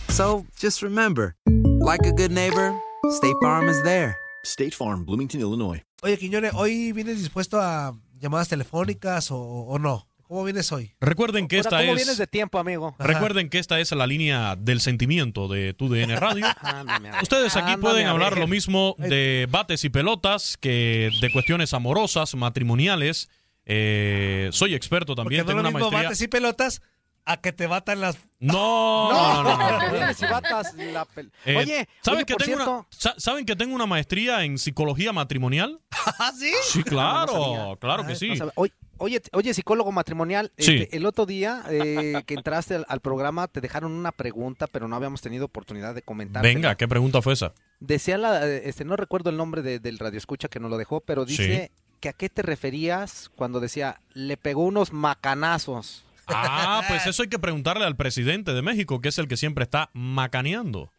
So 0.09 0.45
just 0.59 0.83
remember, 0.83 1.37
like 1.81 2.07
a 2.07 2.13
good 2.13 2.31
neighbor, 2.31 2.73
State 3.11 3.37
Farm 3.43 3.69
is 3.69 3.83
there. 3.83 4.17
State 4.45 4.75
Farm, 4.75 5.05
Bloomington, 5.05 5.41
Illinois. 5.41 5.83
Oye, 6.03 6.19
Quiñones, 6.19 6.53
¿hoy 6.55 6.93
vienes 6.93 7.19
dispuesto 7.19 7.61
a 7.61 7.95
llamadas 8.21 8.49
telefónicas 8.49 9.31
o, 9.31 9.39
o 9.39 9.79
no? 9.79 10.07
¿Cómo 10.29 10.45
vienes 10.45 10.71
hoy? 10.73 10.95
Recuerden 11.01 11.49
que 11.49 11.59
esta 11.59 11.79
¿Cómo 11.79 11.93
es 11.93 11.97
vienes 11.97 12.19
de 12.19 12.27
tiempo, 12.27 12.59
amigo? 12.59 12.95
Recuerden 12.99 13.51
que 13.51 13.59
esta 13.59 13.79
es 13.81 13.93
la 13.93 14.07
línea 14.07 14.57
del 14.57 14.81
sentimiento 14.81 15.49
de 15.49 15.75
TUDN 15.75 16.17
Radio. 16.17 16.47
Ustedes 17.23 17.57
aquí 17.57 17.73
Ándame, 17.73 17.83
pueden 17.83 18.07
hablar 18.07 18.39
lo 18.39 18.47
mismo 18.47 18.97
de 18.99 19.47
bates 19.51 19.85
y 19.85 19.91
pelotas 19.91 20.57
que 20.57 21.11
de 21.21 21.33
cuestiones 21.33 21.75
amorosas, 21.75 22.35
matrimoniales. 22.35 23.29
Eh, 23.67 24.49
soy 24.53 24.75
experto 24.75 25.15
Porque 25.15 25.37
también, 25.37 25.41
no 25.43 25.47
tengo 25.47 25.61
es 25.61 25.65
lo 25.65 25.69
una 25.71 25.79
mismo 25.79 25.91
maestría. 25.91 26.09
bates 26.09 26.23
y 26.23 26.29
pelotas 26.29 26.83
a 27.27 27.37
que 27.39 27.53
te 27.53 27.67
batan 27.67 28.01
las... 28.01 28.17
No, 28.45 29.11
no, 29.11 29.43
no, 29.43 29.57
no, 29.57 29.79
no. 29.87 29.91
Vienes 29.93 30.21
y 30.21 30.27
batas 30.27 30.75
la 30.75 31.07
pel- 31.07 31.31
Eh, 31.47 31.57
Oye, 31.57 31.89
¿saben, 32.03 32.19
oye, 32.19 32.27
que 32.27 32.35
tengo 32.35 32.45
cierto, 32.45 32.71
una, 32.81 32.87
sa- 32.91 33.15
¿Saben 33.17 33.47
que 33.47 33.57
tengo 33.57 33.75
una 33.75 33.87
maestría 33.87 34.45
en 34.45 34.59
psicología 34.59 35.15
matrimonial? 35.15 35.81
¿Ah, 36.19 36.31
sí? 36.39 36.53
Sí, 36.65 36.83
claro, 36.83 37.33
sabía. 37.33 37.77
claro 37.81 38.07
que 38.07 38.17
sí. 38.17 38.29
no 38.29 38.37
sabe- 38.37 38.53
oye, 38.57 38.73
oye, 38.99 39.23
oye, 39.33 39.55
psicólogo 39.55 39.93
matrimonial, 39.93 40.53
Sí. 40.59 40.83
este, 40.83 40.95
el 40.99 41.07
otro 41.07 41.25
día 41.25 41.65
eh, 41.71 42.23
que 42.27 42.35
entraste 42.35 42.75
al, 42.75 42.85
al 42.87 43.01
programa 43.01 43.49
te 43.49 43.63
dejaron 43.63 43.93
una 43.93 44.13
pregunta, 44.13 44.67
pero 44.67 44.89
no 44.89 44.97
habíamos 44.97 45.23
tenido 45.23 45.47
oportunidad 45.47 45.95
de 45.95 46.03
comentar. 46.03 46.43
Venga, 46.43 46.75
¿qué 46.75 46.87
pregunta 46.87 47.23
fue 47.23 47.33
esa? 47.33 47.55
Decía 47.81 48.19
la, 48.19 48.47
eh, 48.47 48.69
este, 48.69 48.85
no 48.85 48.95
recuerdo 48.97 49.31
el 49.31 49.39
nombre 49.39 49.63
de- 49.63 49.79
del 49.79 49.99
radioescucha 49.99 50.49
que 50.49 50.61
nos 50.61 50.71
lo 50.71 50.77
dejó, 50.77 51.01
pero 51.01 51.25
dice 51.25 51.71
que 52.01 52.11
a 52.11 52.13
qué 52.13 52.29
te 52.29 52.43
referías 52.43 53.31
cuando 53.37 53.59
decía 53.59 54.03
le 54.13 54.37
pegó 54.37 54.65
unos 54.65 54.93
macanazos. 54.93 56.04
Ah, 56.29 56.83
pues 56.89 57.07
eso 57.07 57.23
hay 57.23 57.29
que 57.29 57.39
preguntarle 57.39 57.85
al 57.85 57.97
presidente 57.97 58.53
de 58.53 58.63
México, 58.63 59.01
que 59.01 59.09
es 59.09 59.19
el 59.19 59.29
que 59.29 59.37
siempre 59.37 59.65
está 59.65 59.91
macaneando. 59.93 60.91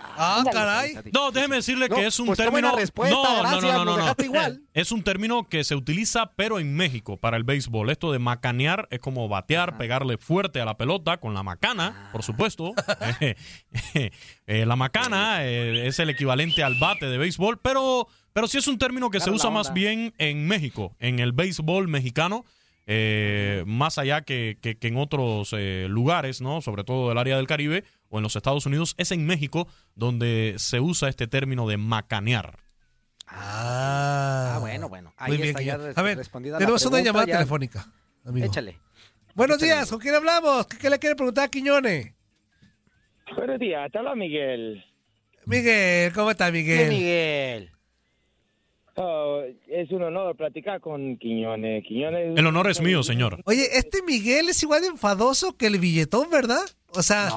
Ah, 0.00 0.44
caray. 0.52 0.94
No, 1.12 1.30
déjeme 1.30 1.56
decirle 1.56 1.88
No, 1.88 1.96
que 1.96 2.06
es 2.06 2.18
un 2.18 2.26
pues 2.26 2.38
término. 2.38 2.68
no, 2.68 2.76
no, 2.76 2.76
gracias, 2.76 2.96
no, 3.04 3.40
no, 3.40 3.62
nos 3.62 3.62
no, 3.62 3.84
no. 3.84 3.96
dejaste 3.96 4.24
igual. 4.24 4.62
Es 4.74 4.92
un 4.92 5.02
término 5.02 5.48
que 5.48 5.64
se 5.64 5.74
utiliza, 5.74 6.32
pero 6.36 6.58
en 6.58 6.74
México, 6.74 7.16
para 7.16 7.36
el 7.36 7.44
béisbol. 7.44 7.90
Esto 7.90 8.12
de 8.12 8.18
macanear 8.18 8.88
es 8.90 9.00
como 9.00 9.28
batear, 9.28 9.76
pegarle 9.76 10.18
fuerte 10.18 10.60
a 10.60 10.64
la 10.64 10.76
pelota 10.76 11.18
con 11.18 11.34
la 11.34 11.42
macana, 11.42 12.10
por 12.12 12.22
supuesto. 12.22 12.74
Eh, 14.46 14.64
la 14.64 14.76
macana 14.76 15.44
eh, 15.44 15.86
es 15.86 15.98
el 15.98 16.08
equivalente 16.10 16.62
al 16.62 16.76
bate 16.76 17.06
de 17.06 17.18
béisbol, 17.18 17.58
pero, 17.60 18.08
pero 18.32 18.48
sí 18.48 18.56
es 18.58 18.66
un 18.66 18.78
término 18.78 19.10
que 19.10 19.20
se 19.20 19.30
usa 19.30 19.50
más 19.50 19.74
bien 19.74 20.14
en 20.18 20.46
México, 20.46 20.96
en 20.98 21.18
el 21.18 21.32
béisbol 21.32 21.86
mexicano. 21.88 22.44
Eh, 22.90 23.62
más 23.66 23.98
allá 23.98 24.22
que, 24.22 24.56
que- 24.62 24.76
que 24.78 24.88
en 24.88 24.96
otros 24.96 25.54
eh, 25.56 25.86
lugares, 25.90 26.40
¿no? 26.40 26.62
Sobre 26.62 26.82
todo 26.84 27.10
del 27.10 27.18
área 27.18 27.36
del 27.36 27.46
Caribe 27.46 27.84
o 28.08 28.18
en 28.18 28.22
los 28.22 28.34
Estados 28.34 28.64
Unidos, 28.64 28.94
es 28.96 29.12
en 29.12 29.26
México 29.26 29.68
donde 29.94 30.54
se 30.56 30.80
usa 30.80 31.08
este 31.10 31.26
término 31.26 31.68
de 31.68 31.76
macanear. 31.76 32.58
Ah, 33.26 34.54
Ah, 34.56 34.58
bueno, 34.60 34.88
bueno. 34.88 35.12
Ahí 35.18 35.32
Muy 35.32 35.36
bien, 35.36 35.48
está 35.50 35.62
ya 35.62 35.74
A 35.74 36.02
ver, 36.02 36.16
respondida 36.16 36.54
la 36.54 36.58
tenemos 36.60 36.84
una 36.86 37.00
llamada 37.00 37.26
ya- 37.26 37.34
telefónica, 37.34 37.86
amigo. 38.24 38.46
Échale. 38.46 38.78
Buenos 39.34 39.58
Échale, 39.58 39.74
días, 39.74 39.90
¿con 39.90 39.98
quién 40.00 40.14
hablamos? 40.14 40.66
¿Qué, 40.66 40.78
qué 40.78 40.90
le 40.90 40.98
quiere 40.98 41.14
preguntar 41.14 41.44
a 41.44 41.48
Quiñones? 41.48 42.14
Buenos 43.36 43.58
días, 43.60 43.92
te 43.92 43.98
habla 43.98 44.14
Miguel. 44.14 44.82
Miguel, 45.44 46.12
¿cómo 46.14 46.30
está 46.30 46.50
Miguel? 46.50 46.88
Miguel? 46.88 47.70
Oh, 49.00 49.42
es 49.68 49.90
un 49.92 50.02
honor 50.02 50.34
platicar 50.36 50.80
con 50.80 51.16
Quiñones. 51.18 51.84
Quiñones 51.84 52.36
El 52.36 52.46
honor 52.46 52.68
es 52.68 52.80
mío, 52.80 53.02
señor. 53.04 53.40
Oye, 53.44 53.64
este 53.78 54.02
Miguel 54.02 54.48
es 54.48 54.60
igual 54.62 54.82
de 54.82 54.88
enfadoso 54.88 55.56
que 55.56 55.66
el 55.68 55.78
billetón, 55.78 56.28
¿verdad? 56.30 56.62
O 56.96 57.02
sea, 57.02 57.28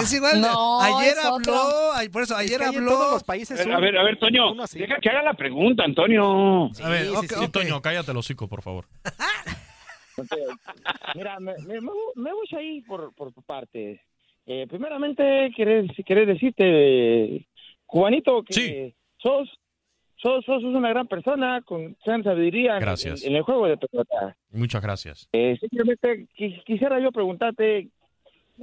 es 0.00 0.12
igual. 0.12 0.40
No, 0.40 0.80
ayer 0.80 1.14
es 1.18 1.24
habló, 1.24 1.92
ay, 1.94 2.08
por 2.08 2.22
eso, 2.22 2.36
ayer 2.36 2.58
que 2.60 2.66
habló. 2.66 2.90
todos 2.90 3.12
los 3.14 3.24
países 3.24 3.58
A 3.60 3.64
ver, 3.64 3.72
a 3.74 3.80
ver, 3.80 3.98
a 3.98 4.04
ver, 4.04 4.18
Toño, 4.18 4.54
deja 4.74 4.98
que 5.00 5.08
haga 5.08 5.22
la 5.22 5.34
pregunta, 5.34 5.82
Antonio. 5.82 6.66
A 6.82 6.88
ver, 6.88 7.06
Sí. 7.28 7.48
Toño, 7.50 7.80
cállate 7.82 8.12
el 8.12 8.16
hocico, 8.18 8.46
por 8.48 8.62
favor. 8.62 8.86
Mira, 11.14 11.40
me, 11.40 11.54
me, 11.66 11.80
me 11.80 11.82
voy- 11.90 12.12
me 12.16 12.32
voy 12.32 12.46
a 12.52 12.62
ir 12.62 12.84
por, 12.86 13.12
por 13.14 13.32
partes. 13.44 14.00
Eh, 14.46 14.66
primeramente, 14.68 15.50
querés, 15.56 15.90
querés 16.06 16.26
decirte, 16.26 16.64
eh, 17.36 17.46
Juanito, 17.86 18.42
que 18.44 18.94
sos, 19.18 19.48
sos, 20.22 20.44
sos 20.44 20.62
una 20.62 20.88
gran 20.90 21.06
persona 21.08 21.60
con 21.62 21.96
gran 22.06 22.22
sabiduría 22.22 22.74
en- 22.76 22.80
Gracias. 22.80 23.22
En, 23.24 23.30
en 23.32 23.36
el 23.38 23.42
juego 23.42 23.66
de 23.66 23.76
pelota. 23.76 24.36
Muchas 24.50 24.80
gracias. 24.82 25.28
Eh, 25.32 25.56
simplemente 25.60 26.26
qui- 26.38 26.62
quisiera 26.64 27.00
yo 27.00 27.10
preguntarte, 27.12 27.88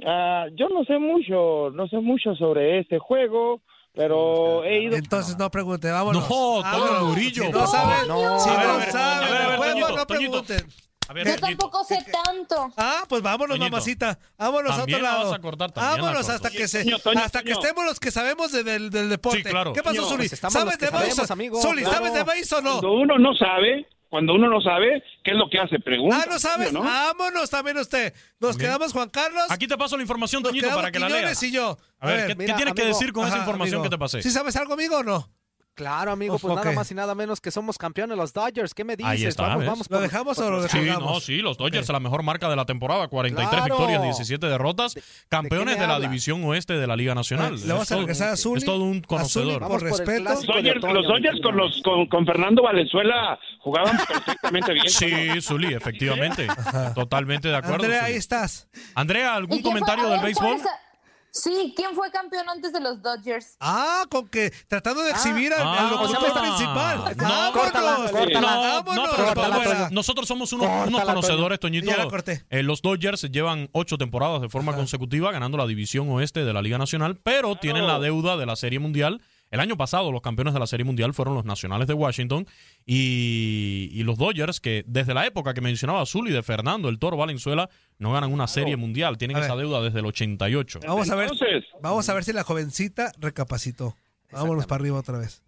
ah, 0.06 0.46
yo 0.54 0.68
no 0.68 0.84
sé 0.84 0.98
mucho, 0.98 1.70
no 1.74 1.86
sé 1.88 1.98
mucho 1.98 2.34
sobre 2.34 2.78
este 2.80 2.98
juego, 2.98 3.60
pero 3.92 4.64
he 4.64 4.82
ido... 4.84 4.96
Entonces 4.96 5.36
no 5.38 5.50
pregunte, 5.50 5.90
vámonos. 5.90 6.22
No, 6.22 6.28
Toño 6.28 6.62
Vámonos. 6.62 7.02
Murillo, 7.10 7.42
Si 7.44 7.50
no 7.52 7.66
saben, 7.66 8.06
favor. 8.08 8.40
si 8.40 8.48
no 8.50 9.56
Toñito, 9.58 9.88
no 9.96 10.06
Toñito. 10.06 10.06
pregunten. 10.06 10.89
A 11.10 11.12
ver, 11.12 11.26
Yo 11.26 11.36
tampoco 11.38 11.82
sé 11.82 11.98
tanto. 12.24 12.72
Ah, 12.76 13.02
pues 13.08 13.20
vámonos, 13.20 13.56
Toñito. 13.56 13.72
mamacita. 13.72 14.16
Vámonos 14.38 14.70
a 14.78 14.82
otro 14.84 14.96
la 14.98 15.02
lado. 15.02 15.30
vas 15.30 15.38
a 15.40 15.42
cortar, 15.42 15.72
la 15.74 15.82
vámonos 15.82 16.28
hasta 16.28 16.50
que 16.50 16.68
se, 16.68 16.84
Toño, 16.84 17.00
Toño, 17.00 17.20
hasta 17.24 17.42
que 17.42 17.50
estemos 17.50 17.84
los 17.84 17.98
que 17.98 18.12
sabemos 18.12 18.52
de- 18.52 18.62
del, 18.62 18.90
del 18.90 19.08
deporte. 19.08 19.38
Sí, 19.38 19.44
claro. 19.44 19.72
¿Qué 19.72 19.82
pasó, 19.82 20.04
Zuli? 20.08 20.28
pues 20.28 20.38
¿Sabes 20.38 20.78
de 20.78 20.86
sabemos, 20.86 21.30
amigo, 21.32 21.60
Zuli, 21.60 21.82
claro. 21.82 21.96
¿sabes 21.96 22.14
de 22.14 22.22
béis 22.22 22.52
o 22.52 22.60
no? 22.60 22.70
Cuando 22.78 22.92
uno 22.92 23.18
no 23.18 23.34
sabe, 23.34 23.88
cuando 24.08 24.34
uno 24.34 24.48
no 24.48 24.60
sabe, 24.60 25.02
¿qué 25.24 25.32
es 25.32 25.36
lo 25.36 25.50
que 25.50 25.58
hace? 25.58 25.80
Pregunta. 25.80 26.20
Ah, 26.22 26.26
¿no 26.30 26.38
sabes? 26.38 26.72
¿no? 26.72 26.82
Vámonos 26.84 27.50
también 27.50 27.76
usted. 27.78 28.14
Nos 28.38 28.50
También. 28.52 28.70
quedamos 28.70 28.92
Juan 28.92 29.08
Carlos. 29.08 29.42
Aquí 29.48 29.66
te 29.66 29.76
paso 29.76 29.96
la 29.96 30.02
información, 30.02 30.44
Toñito, 30.44 30.68
para 30.72 30.92
que 30.92 31.00
la 31.00 31.08
leas. 31.08 31.42
y 31.42 31.50
yo. 31.50 31.76
A 31.98 32.06
ver, 32.06 32.20
¿qué, 32.20 32.26
qué 32.28 32.34
mira, 32.36 32.54
tienes 32.54 32.74
que 32.74 32.84
decir 32.84 33.12
con 33.12 33.26
esa 33.26 33.38
información 33.38 33.80
amigo. 33.80 33.82
que 33.82 33.90
te 33.90 33.98
pasé? 33.98 34.22
¿Sí 34.22 34.30
sabes 34.30 34.54
algo, 34.54 34.74
amigo, 34.74 34.98
o 34.98 35.02
no? 35.02 35.28
Claro, 35.74 36.10
amigo, 36.12 36.38
pues 36.38 36.54
nada 36.54 36.72
más 36.72 36.90
y 36.90 36.94
nada 36.94 37.14
menos 37.14 37.40
que 37.40 37.50
somos 37.50 37.78
campeones 37.78 38.16
los 38.18 38.34
Dodgers. 38.34 38.74
¿Qué 38.74 38.84
me 38.84 38.96
dices? 38.96 39.10
Ahí 39.10 39.24
está, 39.24 39.44
vamos, 39.48 39.64
vamos. 39.64 39.86
¿Lo 39.90 39.96
por- 39.96 40.02
dejamos 40.02 40.36
por- 40.36 40.44
o 40.46 40.50
lo 40.60 40.68
Sí, 40.68 40.78
dejamos? 40.78 41.10
no, 41.14 41.20
sí, 41.20 41.36
los 41.38 41.56
Dodgers, 41.56 41.88
la 41.88 42.00
mejor 42.00 42.22
marca 42.22 42.50
de 42.50 42.56
la 42.56 42.66
temporada, 42.66 43.08
43 43.08 43.48
Claro. 43.62 43.64
victorias, 43.76 44.02
17 44.02 44.46
derrotas, 44.46 44.94
campeones 45.30 45.78
de, 45.78 45.86
la 45.86 45.94
habla? 45.94 46.06
división 46.08 46.44
oeste 46.44 46.74
de 46.74 46.86
la 46.86 46.96
Liga 46.96 47.14
Nacional. 47.14 47.54
Le 47.54 47.60
Es 47.60 47.70
a 47.70 47.84
todo- 47.86 47.98
regresar 48.00 48.28
a 48.30 48.36
Zuli. 48.36 48.58
Es 48.58 48.64
todo 48.66 48.84
un 48.84 49.00
conocedor. 49.00 49.60
Vamos 49.62 49.78
por 49.78 49.90
respeto. 49.90 50.22
Dodgers, 50.44 50.82
los 50.82 51.06
Dodgers 51.06 51.40
con, 51.42 51.56
los, 51.56 51.80
con, 51.82 52.06
con 52.08 52.26
Fernando 52.26 52.62
Valenzuela 52.62 53.38
jugaban 53.60 53.96
perfectamente 54.08 54.74
bien. 54.74 54.88
Sí, 54.90 55.40
Zuli, 55.40 55.72
efectivamente. 55.72 56.46
Totalmente 56.94 57.48
de 57.48 57.56
acuerdo. 57.56 57.76
Andrea, 57.84 58.00
Zuli. 58.00 58.12
ahí 58.12 58.18
estás. 58.18 58.68
Andrea, 58.94 59.32
¿Y 59.32 59.36
¿algún 59.36 59.62
comentario 59.62 60.08
del 60.10 60.20
béisbol? 60.20 60.44
¿cuál 60.56 60.60
es 60.60 60.66
a- 60.66 60.89
Sí, 61.32 61.72
¿quién 61.76 61.94
fue 61.94 62.10
campeón 62.10 62.48
antes 62.48 62.72
de 62.72 62.80
los 62.80 63.00
Dodgers? 63.02 63.56
Ah, 63.60 64.04
con 64.10 64.28
que 64.28 64.50
tratando 64.66 65.02
de 65.02 65.10
exhibir 65.12 65.52
al, 65.52 65.60
al 65.66 65.86
Ah, 65.86 65.90
locutor 65.90 66.32
ah. 66.34 66.40
principal. 66.42 66.98
No, 67.16 67.24
vámonos, 67.28 67.52
córtala, 67.52 67.96
córtala. 68.10 68.40
No, 68.40 68.60
vámonos. 68.84 68.96
no, 68.96 69.10
pero 69.16 69.26
Córtala, 69.28 69.56
bueno, 69.56 69.88
nosotros 69.92 70.26
somos 70.26 70.52
unos, 70.52 70.66
unos 70.66 70.84
Córtala, 70.90 71.04
conocedores, 71.14 71.60
Toñito. 71.60 71.86
Ya 71.90 71.96
la 71.98 72.08
corté. 72.08 72.44
Eh, 72.50 72.62
los 72.62 72.82
Dodgers 72.82 73.22
llevan 73.30 73.68
ocho 73.72 73.96
temporadas 73.96 74.40
de 74.42 74.48
forma 74.48 74.74
consecutiva 74.74 75.30
ganando 75.30 75.56
la 75.56 75.66
división 75.66 76.08
oeste 76.10 76.44
de 76.44 76.52
la 76.52 76.62
Liga 76.62 76.78
Nacional, 76.78 77.16
pero 77.22 77.54
tienen 77.56 77.86
la 77.86 77.98
deuda 78.00 78.36
de 78.36 78.46
la 78.46 78.56
Serie 78.56 78.78
Mundial. 78.80 79.20
El 79.50 79.60
año 79.60 79.76
pasado 79.76 80.12
los 80.12 80.20
campeones 80.22 80.54
de 80.54 80.60
la 80.60 80.66
Serie 80.66 80.84
Mundial 80.84 81.12
fueron 81.12 81.34
los 81.34 81.44
Nacionales 81.44 81.88
de 81.88 81.94
Washington 81.94 82.46
y, 82.86 83.88
y 83.92 84.02
los 84.04 84.16
Dodgers 84.16 84.60
que 84.60 84.84
desde 84.86 85.12
la 85.14 85.26
época 85.26 85.54
que 85.54 85.60
mencionaba 85.60 86.06
Zully 86.06 86.30
de 86.32 86.42
Fernando, 86.42 86.88
el 86.88 86.98
Toro 86.98 87.16
Valenzuela, 87.16 87.68
no 87.98 88.12
ganan 88.12 88.32
una 88.32 88.46
Serie 88.46 88.76
Mundial. 88.76 89.18
Tienen 89.18 89.36
A 89.36 89.40
ver. 89.40 89.48
esa 89.48 89.56
deuda 89.56 89.80
desde 89.82 89.98
el 90.00 90.06
88. 90.06 90.80
Vamos 90.86 91.10
a 91.10 91.14
ver. 91.16 91.24
Entonces, 91.30 91.64
Vamos 91.82 92.08
a 92.08 92.14
ver 92.14 92.24
si 92.24 92.32
la 92.32 92.44
jovencita 92.44 93.12
recapacitó. 93.18 93.96
Vámonos 94.32 94.66
para 94.66 94.80
arriba 94.80 94.98
otra 94.98 95.18
vez. 95.18 95.42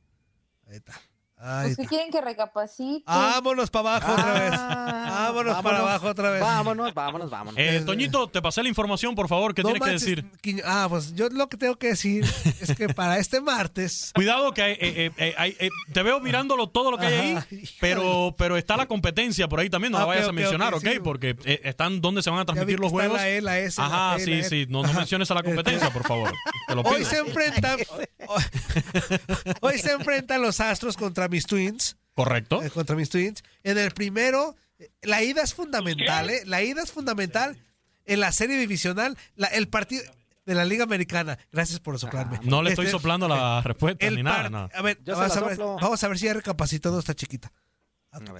Ahí 0.67 0.77
está. 0.77 1.01
Pues 1.43 1.77
que 1.77 1.87
quieren 1.87 2.11
que 2.13 2.21
recapacite. 2.21 3.03
Vámonos 3.05 3.69
para 3.71 3.97
abajo 3.97 4.13
otra 4.13 4.33
vez. 4.41 4.51
Vámonos, 4.53 5.63
para 5.63 5.79
abajo 5.81 6.07
otra 6.09 6.31
vez. 6.31 6.41
Vámonos, 6.41 6.95
vámonos, 6.95 7.31
vámonos. 7.31 7.55
Eh, 7.59 7.83
Toñito, 7.85 8.29
te 8.29 8.41
pasé 8.41 8.63
la 8.63 8.69
información, 8.69 9.15
por 9.17 9.27
favor, 9.29 9.53
¿qué 9.55 9.63
No 9.63 9.71
tienes 9.71 9.83
que 9.85 9.91
decir? 9.93 10.25
Quiño- 10.41 10.63
Ah, 10.65 10.87
pues 10.89 11.15
yo 11.15 11.29
lo 11.31 11.49
que 11.49 11.57
tengo 11.57 11.77
que 11.77 11.89
decir 11.89 12.25
es 12.61 12.77
que 12.77 12.89
para 12.91 13.19
este 13.19 13.41
martes. 13.41 14.13
Cuidado 14.15 14.53
que 14.55 14.63
hay- 14.63 14.73
eh, 14.75 14.79
eh, 14.81 15.11
eh, 15.17 15.35
hay- 15.37 15.57
eh, 15.59 15.71
te 15.93 16.03
veo 16.05 16.21
mirándolo 16.21 16.69
todo 16.69 16.91
lo 16.93 16.99
que 16.99 17.07
hay 17.07 17.33
Ajá, 17.35 17.47
ahí, 17.51 17.65
pero, 17.81 18.35
pero 18.39 18.57
está 18.57 18.77
la 18.77 18.87
competencia 18.87 19.49
por 19.49 19.59
ahí 19.61 19.69
también, 19.69 19.91
no 19.93 19.99
Ah, 19.99 20.03
la 20.03 20.07
vayas 20.07 20.25
ok, 20.27 20.31
a 20.31 20.33
mencionar, 20.33 20.75
ok, 20.75 20.81
¿ok? 20.85 20.93
sí. 20.93 21.01
Porque 21.01 21.37
eh, 21.45 21.61
están 21.65 22.01
donde 22.01 22.23
se 22.23 22.31
van 22.31 22.39
a 22.41 22.45
transmitir 22.45 22.79
los 22.79 22.93
está 22.93 22.99
juegos. 23.03 23.19
la 23.19 23.29
E, 23.29 23.41
la 23.41 23.59
S, 23.59 23.81
la 23.81 23.87
Ajá, 23.87 24.17
P, 24.17 24.25
sí, 24.25 24.37
la 24.43 24.49
sí, 24.49 24.67
no, 24.69 24.83
no 24.85 24.93
menciones 24.93 25.29
a 25.31 25.35
la 25.35 25.43
competencia, 25.43 25.91
por 25.91 26.07
favor. 26.07 26.33
Te 26.69 26.75
lo 26.77 26.83
Hoy 26.83 27.05
se 27.05 27.19
enfrentan. 27.19 27.79
hoy 29.61 29.79
se 29.79 29.93
enfrentan 29.93 30.41
los 30.43 30.61
Astros 30.61 30.97
contra 30.97 31.29
mis 31.33 31.47
Twins. 31.47 31.97
Correcto. 32.15 32.63
eh, 32.63 32.71
contra 32.71 32.95
mis 32.95 33.09
Twins. 33.11 33.43
En 33.65 33.79
el 33.79 33.91
primero, 33.91 34.55
la 35.01 35.23
ida 35.23 35.43
es 35.43 35.55
fundamental, 35.55 36.31
¿eh? 36.31 36.43
La 36.47 36.63
ida 36.63 36.83
es 36.83 36.93
fundamental 36.93 37.57
en 38.05 38.21
la 38.21 38.31
serie 38.33 38.57
divisional. 38.59 39.17
la- 39.35 39.49
el 39.49 39.67
partido 39.69 40.05
de 40.45 40.55
la 40.55 40.65
Liga 40.65 40.85
Americana. 40.85 41.39
Gracias 41.53 41.81
por 41.81 41.99
soplarme. 41.99 42.39
No 42.43 42.63
le 42.63 42.71
estoy 42.71 42.87
Este, 42.87 42.99
soplando 42.99 43.29
la 43.29 43.63
respuesta 43.63 44.07
el 44.07 44.17
ni 44.17 44.23
nada. 44.25 44.51
no. 44.51 44.69
A 44.75 44.83
ver, 44.83 44.99
Yo 45.05 45.15
se 45.15 45.21
vamos 45.21 45.37
la 45.37 45.41
a, 45.43 45.47
ver, 45.49 45.57
soplo. 45.57 45.77
vamos 45.81 46.05
a 46.05 46.09
ver 46.09 46.19
si 46.19 46.27
ya 46.27 46.35
recapacitó 46.35 46.99
esta 46.99 47.15
chiquita. 47.15 47.53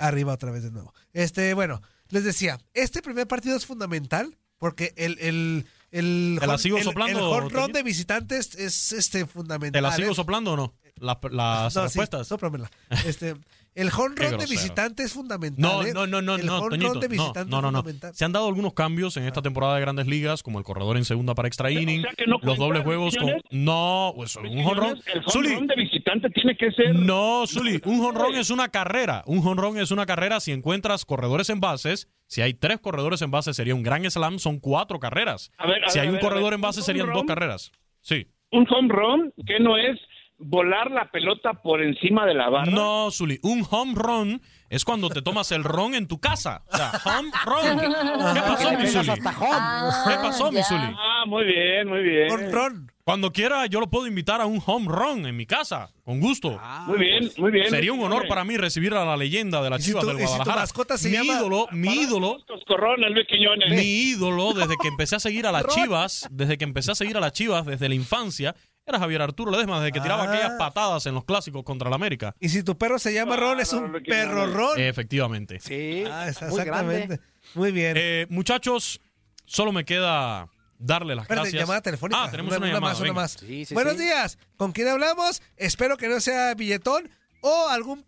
Arriba 0.01 0.35
otra 0.35 0.51
vez 0.51 0.63
de 0.65 0.71
nuevo. 0.71 0.93
Este, 1.15 1.55
bueno, 1.55 1.81
les 2.09 2.25
decía, 2.25 2.59
este 2.75 3.01
primer 3.01 3.27
partido 3.27 3.57
es 3.57 3.65
fundamental 3.65 4.37
porque 4.59 4.93
el 4.97 5.17
el 5.21 5.67
el, 5.93 6.37
¿Te 6.41 6.47
la 6.47 6.55
home- 6.55 6.63
sigo 6.63 6.77
el- 6.79 6.85
soplando, 6.85 7.19
el 7.19 7.25
home 7.25 7.41
run 7.41 7.53
Toñito? 7.53 7.79
de 7.79 7.83
visitantes 7.83 8.55
es 8.57 8.93
este 8.93 9.27
fundamental. 9.27 9.79
¿Te 9.79 9.83
la 9.83 9.95
sigo 9.97 10.11
¿eh? 10.11 10.15
soplando 10.15 10.53
o 10.53 10.57
no? 10.57 10.75
La- 11.03 11.19
las 11.31 11.75
No, 11.77 11.81
sí, 11.83 11.87
respuestas. 11.99 12.27
sóplamela. 12.29 12.71
Este, 13.07 13.35
el 13.75 13.89
home 13.89 14.15
run 14.17 14.39
de 14.39 14.45
visitante 14.47 15.03
es 15.03 15.15
fundamental. 15.15 15.61
No, 15.63 15.83
¿eh? 15.83 15.93
no, 15.95 16.07
no, 16.07 16.21
no, 16.21 16.35
el 16.35 16.45
no, 16.45 16.59
home 16.59 16.71
Toñito, 16.71 16.93
run 16.93 17.01
de 17.01 17.09
no, 17.09 17.11
visitante 17.13 17.51
no, 17.51 17.57
es 17.57 17.63
no, 17.63 17.71
no. 17.71 17.79
fundamental. 17.79 18.15
Se 18.15 18.25
han 18.27 18.33
dado 18.33 18.47
algunos 18.47 18.75
cambios 18.75 19.17
en 19.17 19.25
esta 19.25 19.41
temporada 19.41 19.75
de 19.77 19.81
Grandes 19.81 20.07
Ligas, 20.07 20.43
como 20.43 20.59
el 20.59 20.65
corredor 20.65 20.99
en 20.99 21.05
segunda 21.07 21.35
para 21.35 21.49
extra 21.49 21.71
inning, 21.71 22.03
sea 22.03 22.13
que 22.13 22.27
no 22.27 22.37
los 22.43 22.59
dobles 22.59 22.83
juegos 22.85 23.17
con... 23.17 23.33
No, 23.51 24.13
pues 24.15 24.37
un 24.37 24.63
jonrón. 24.63 25.01
El 25.13 25.23
home 25.25 25.55
run 25.55 25.67
de 25.67 25.75
visitante 25.77 26.29
tiene 26.31 26.55
que 26.57 26.71
ser. 26.73 26.95
No, 26.95 27.45
Zuli, 27.47 27.81
un 27.87 27.99
jonrón 28.01 28.35
es 28.35 28.51
una 28.51 28.69
carrera. 28.69 29.23
Un 29.27 29.41
jonrón 29.41 29.79
es 29.79 29.91
una 29.91 30.05
carrera 30.07 30.39
si 30.41 30.53
encuentras 30.53 31.05
corredores 31.07 31.49
en 31.49 31.61
bases. 31.61 32.09
Si 32.27 32.43
hay 32.43 32.53
tres 32.55 32.79
corredores 32.79 33.23
en 33.23 33.31
bases 33.31 33.57
sería 33.57 33.75
un 33.75 33.83
gran 33.83 34.09
slam, 34.11 34.39
son 34.39 34.59
cuatro 34.61 34.99
carreras. 35.01 35.51
A 35.57 35.67
ver, 35.67 35.83
a 35.85 35.89
si 35.89 35.99
ver, 35.99 36.09
hay 36.09 36.15
un 36.15 36.21
corredor 36.21 36.51
ver, 36.51 36.55
en 36.55 36.61
bases 36.61 36.83
un 36.83 36.87
serían 36.87 37.07
home 37.07 37.15
dos 37.15 37.23
run. 37.23 37.29
carreras. 37.29 37.73
Sí. 38.03 38.27
Un 38.51 38.67
home 38.71 38.89
run 38.93 39.33
que 39.47 39.59
no 39.61 39.79
es 39.79 39.99
volar 40.43 40.91
la 40.91 41.11
pelota 41.11 41.55
por 41.55 41.83
encima 41.83 42.27
de 42.27 42.35
la 42.35 42.49
barra. 42.49 42.71
No, 42.71 43.11
Zuli, 43.11 43.39
un 43.43 43.67
home 43.69 43.95
run 43.95 44.43
es 44.69 44.85
cuando 44.85 45.09
te 45.11 45.23
tomas 45.23 45.53
el 45.53 45.65
ron 45.65 45.95
en 45.95 46.09
tu 46.09 46.19
casa. 46.19 46.63
O 46.73 46.77
sea, 46.77 46.93
home 47.05 47.31
run. 47.45 47.81
¿Qué, 48.35 48.41
pasó, 48.41 48.73
mi 48.79 48.87
Zuli? 48.87 49.21
¿Qué 49.21 50.15
pasó, 50.23 50.53
mi 50.53 50.63
Zuli? 50.63 50.95
Ah, 50.99 51.25
muy 51.27 51.45
bien, 51.45 51.89
muy 51.89 52.03
bien. 52.03 52.31
Home 52.33 52.51
run. 52.51 52.93
Cuando 53.05 53.33
quiera, 53.33 53.67
yo 53.67 53.81
lo 53.81 53.91
puedo 53.91 54.07
invitar 54.07 54.41
a 54.41 54.47
un 54.47 54.63
home 54.65 54.87
run 54.89 55.27
en 55.27 55.37
mi 55.37 55.45
casa, 55.45 55.91
con 56.05 56.21
gusto. 56.21 56.61
Muy 56.87 56.99
bien, 56.99 57.31
muy 57.37 57.51
bien. 57.51 57.69
Sería 57.69 57.93
un 57.93 58.01
honor 58.01 58.29
para 58.29 58.45
mí 58.45 58.57
recibir 58.57 58.95
a 58.95 59.05
la 59.05 59.17
leyenda 59.17 59.61
de 59.61 59.71
las 59.71 59.81
¿Y 59.81 59.83
si 59.83 59.89
Chivas 59.91 60.07
del 60.07 60.17
y 60.17 60.21
si 60.21 60.25
tu 60.27 60.45
Guadalajara. 60.45 60.97
mi 61.03 61.11
llama- 61.11 61.33
ídolo, 61.33 61.67
mi 61.73 61.89
ídolo, 61.95 62.39
Coscorrón, 62.47 63.01
Luis 63.13 63.27
Quiñones. 63.27 63.71
mi 63.71 63.83
ídolo 63.83 64.53
desde 64.53 64.77
que 64.81 64.87
empecé 64.87 65.17
a 65.17 65.21
seguir 65.21 65.49
a 65.49 65.53
las 65.53 65.67
Chivas, 65.67 66.29
desde 66.31 66.57
que 66.57 66.65
empecé 66.65 66.93
a 66.93 66.95
seguir 66.95 67.17
a 67.17 67.21
las 67.21 67.33
Chivas 67.33 67.67
desde 67.67 67.89
la 67.89 67.97
infancia, 67.97 68.55
era 68.87 68.99
Javier 68.99 69.23
Arturo 69.23 69.51
Ledesma, 69.51 69.81
desde 69.81 69.93
que 69.93 70.01
tiraba 70.01 70.25
Ah. 70.25 70.29
aquellas 70.33 70.53
patadas 70.59 71.07
en 71.07 71.15
los 71.15 71.25
clásicos 71.25 71.63
contra 71.65 71.89
la 71.89 71.97
América. 71.97 72.35
Y 72.41 72.49
si 72.49 72.63
tu 72.63 72.77
perro 72.77 72.99
se 72.99 73.13
llama 73.15 73.37
Ron, 73.37 73.61
es 73.61 73.73
un 73.73 73.93
perro 74.07 74.47
Ron. 74.47 74.81
Efectivamente. 74.81 75.61
Sí, 75.61 76.05
Ah, 76.11 76.29
es- 76.29 76.41
muy 76.43 76.51
exactamente. 76.61 77.07
grande. 77.07 77.21
Muy 77.55 77.73
bien. 77.73 77.95
Eh, 77.97 78.27
muchachos, 78.29 79.01
solo 79.47 79.73
me 79.73 79.85
queda 79.85 80.49
darle 80.79 81.15
las 81.15 81.25
Espérate, 81.25 81.49
gracias. 81.49 81.63
llamada 81.63 81.81
telefónica. 81.81 82.25
Ah, 82.25 82.31
tenemos 82.31 82.57
una, 82.57 82.67
llamada. 82.67 82.81
más, 82.81 83.01
una 83.01 83.13
más. 83.13 83.33
Sí, 83.33 83.65
sí, 83.65 83.75
Buenos 83.75 83.95
sí. 83.95 84.03
días. 84.03 84.37
¿Con 84.57 84.73
quién 84.73 84.89
hablamos? 84.89 85.41
Espero 85.57 85.97
que 85.97 86.09
no 86.09 86.19
sea 86.21 86.55
Billetón 86.55 87.09
o 87.41 87.69
algún 87.69 88.05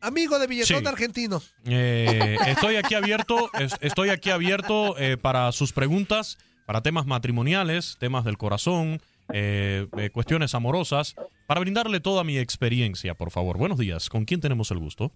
amigo 0.00 0.38
de 0.38 0.46
Billetón 0.46 0.80
Sí. 0.80 0.86
argentino. 0.86 1.42
Eh, 1.66 2.36
estoy 2.46 2.76
aquí 2.76 2.94
abierto, 2.94 3.50
es- 3.58 3.74
estoy 3.80 4.08
aquí 4.10 4.30
abierto 4.30 4.96
eh, 4.98 5.16
para 5.18 5.52
sus 5.52 5.72
preguntas, 5.74 6.38
para 6.64 6.80
temas 6.80 7.04
matrimoniales, 7.06 7.96
temas 7.98 8.24
del 8.24 8.38
corazón, 8.38 9.00
eh, 9.32 9.86
eh, 9.98 10.10
cuestiones 10.10 10.54
amorosas, 10.54 11.14
para 11.46 11.60
brindarle 11.60 12.00
toda 12.00 12.24
mi 12.24 12.38
experiencia, 12.38 13.14
por 13.14 13.30
favor. 13.30 13.58
Buenos 13.58 13.78
días. 13.78 14.08
¿Con 14.08 14.24
quién 14.24 14.40
tenemos 14.40 14.70
el 14.70 14.78
gusto? 14.78 15.12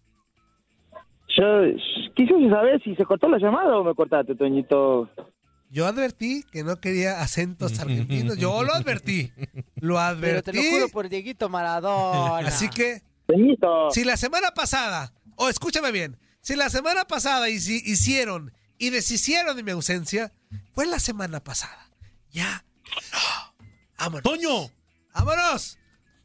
Yo 1.37 1.45
quisiera 2.17 2.51
saber 2.57 2.83
si 2.83 2.95
se 2.97 3.05
cortó 3.05 3.29
la 3.29 3.39
llamada 3.39 3.77
o 3.79 3.85
me 3.85 3.95
cortaste, 3.95 4.35
Toñito. 4.35 5.09
Yo 5.71 5.87
advertí 5.87 6.45
que 6.51 6.65
no 6.65 6.81
quería 6.81 7.21
acentos 7.23 7.79
argentinos. 7.79 8.37
Yo 8.37 8.65
lo 8.65 8.75
advertí. 8.75 9.33
Lo 9.77 9.95
Pero 9.95 9.99
advertí. 9.99 10.51
te 10.51 10.57
lo 10.57 10.71
juro 10.71 10.89
por 10.89 11.09
Dieguito 11.09 11.49
Maradona. 11.49 12.49
Así 12.49 12.69
que, 12.69 13.03
Toñito. 13.27 13.91
si 13.93 14.03
la 14.05 14.17
semana 14.17 14.51
pasada, 14.51 15.13
o 15.37 15.49
escúchame 15.49 15.93
bien, 15.93 16.19
si 16.41 16.57
la 16.57 16.69
semana 16.71 17.05
pasada 17.05 17.49
hici- 17.49 17.83
hicieron 17.85 18.53
y 18.79 18.91
deshicieron 18.91 19.57
de 19.57 19.63
mi 19.63 19.71
ausencia, 19.71 20.33
fue 20.75 20.87
la 20.87 20.99
semana 20.99 21.39
pasada. 21.39 21.89
Ya. 22.33 22.65
No. 23.13 23.19
Vámonos. 24.01 24.23
¡Toño! 24.23 24.71
¡Vámonos! 25.15 25.79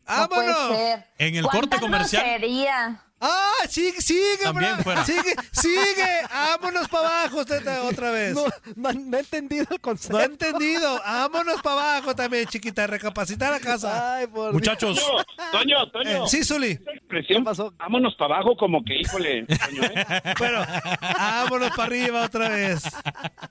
No 0.07 0.29
puede 0.29 0.47
¡Vámonos! 0.53 0.77
ser. 0.77 1.07
En 1.17 1.35
el 1.35 1.43
¿Cuánta 1.43 1.59
corte 1.59 1.79
comercial. 1.79 2.23
grosería? 2.23 3.04
¡Ah! 3.27 3.67
¡Sigue, 3.69 3.99
sigue, 4.01 4.37
También 4.43 4.73
bro! 4.75 4.83
fuera. 4.83 5.05
¡Sigue, 5.05 5.35
sigue! 5.51 6.07
¡Vámonos 6.31 6.87
para 6.89 7.07
abajo 7.21 7.39
usted 7.39 7.67
otra 7.81 8.11
vez! 8.11 8.35
No, 8.35 8.45
no, 8.75 8.91
no 8.93 9.17
he 9.17 9.19
entendido 9.21 9.65
el 9.71 9.79
concepto. 9.81 10.17
No 10.17 10.23
he 10.23 10.25
entendido. 10.27 10.99
Vámonos 11.03 11.61
para 11.61 11.95
abajo 11.97 12.15
también, 12.15 12.45
chiquita. 12.47 12.85
Recapacitar 12.87 13.53
a 13.53 13.59
casa. 13.59 14.17
Ay, 14.17 14.27
por 14.27 14.53
Muchachos, 14.53 15.01
Toño, 15.51 15.89
Toño. 15.91 16.25
Eh, 16.25 16.27
sí, 16.27 16.43
Zuli. 16.43 16.71
Esa 16.71 16.91
expresión, 16.91 17.43
vámonos 17.77 18.15
para 18.15 18.35
abajo 18.35 18.55
como 18.57 18.83
que, 18.83 18.99
híjole, 18.99 19.45
Toño, 19.45 19.83
¿eh? 19.83 20.05
Bueno, 20.37 20.65
vámonos 21.17 21.69
para 21.71 21.83
arriba 21.83 22.25
otra 22.25 22.49
vez. 22.49 22.83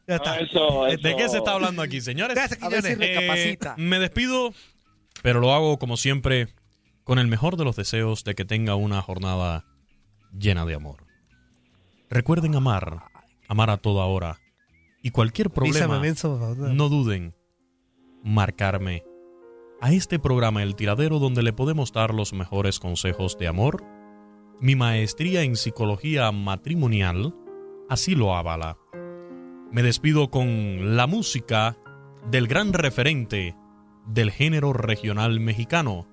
Ya 0.07 0.17
está. 0.17 0.39
Eso, 0.39 0.87
eso. 0.87 1.03
¿de 1.03 1.17
qué 1.17 1.29
se 1.29 1.39
está 1.39 1.53
hablando 1.53 1.83
aquí, 1.83 2.01
señores? 2.01 2.35
Gracias, 2.37 2.63
A 2.63 2.69
ver 2.69 2.83
si 2.83 2.89
Quiñones. 2.91 3.09
Eh, 3.09 3.15
recapacita. 3.21 3.75
me 3.79 3.99
despido, 3.99 4.55
pero 5.23 5.41
lo 5.41 5.53
hago 5.53 5.79
como 5.79 5.97
siempre, 5.97 6.49
con 7.05 7.19
el 7.19 7.29
mejor 7.29 7.57
de 7.57 7.65
los 7.65 7.77
deseos 7.77 8.25
de 8.25 8.35
que 8.35 8.45
tenga 8.45 8.75
una 8.75 9.03
jornada 9.03 9.65
llena 10.37 10.65
de 10.65 10.75
amor. 10.75 11.07
Recuerden 12.11 12.55
amar, 12.55 13.05
amar 13.49 13.71
a 13.71 13.77
toda 13.77 14.05
hora. 14.07 14.41
Y 15.03 15.11
cualquier 15.11 15.51
problema, 15.51 16.01
no 16.57 16.89
duden, 16.89 17.35
marcarme 18.23 19.05
a 19.81 19.93
este 19.93 20.19
programa 20.19 20.63
El 20.63 20.77
Tiradero 20.77 21.19
donde 21.19 21.43
le 21.43 21.53
podemos 21.53 21.93
dar 21.93 22.15
los 22.15 22.33
mejores 22.33 22.81
consejos 22.81 23.37
de 23.39 23.49
amor. 23.49 23.85
Mi 24.61 24.77
maestría 24.77 25.43
en 25.43 25.57
psicología 25.57 26.33
matrimonial 26.33 27.35
así 27.91 28.15
lo 28.15 28.35
avala. 28.35 28.79
Me 29.71 29.83
despido 29.83 30.31
con 30.31 30.97
la 30.97 31.07
música 31.07 31.77
del 32.31 32.47
gran 32.47 32.73
referente 32.73 33.55
del 34.07 34.31
género 34.31 34.73
regional 34.73 35.39
mexicano. 35.41 36.07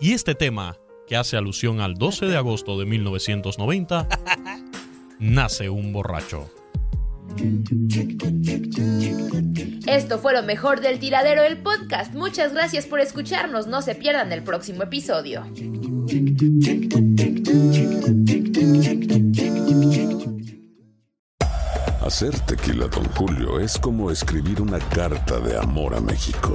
Y 0.00 0.14
este 0.14 0.34
tema, 0.34 0.78
que 1.06 1.16
hace 1.16 1.36
alusión 1.36 1.80
al 1.80 1.94
12 1.94 2.26
de 2.26 2.36
agosto 2.36 2.78
de 2.78 2.86
1990, 2.86 4.08
Nace 5.20 5.68
un 5.68 5.92
borracho. 5.92 6.50
Esto 9.86 10.18
fue 10.18 10.32
lo 10.32 10.42
mejor 10.42 10.80
del 10.80 10.98
tiradero 10.98 11.42
del 11.42 11.58
podcast. 11.58 12.14
Muchas 12.14 12.54
gracias 12.54 12.86
por 12.86 13.00
escucharnos. 13.00 13.66
No 13.66 13.82
se 13.82 13.94
pierdan 13.94 14.32
el 14.32 14.42
próximo 14.42 14.82
episodio. 14.82 15.44
Hacer 22.00 22.40
tequila, 22.40 22.86
Don 22.86 23.04
Julio, 23.14 23.60
es 23.60 23.78
como 23.78 24.10
escribir 24.10 24.62
una 24.62 24.78
carta 24.78 25.38
de 25.38 25.58
amor 25.58 25.94
a 25.94 26.00
México. 26.00 26.54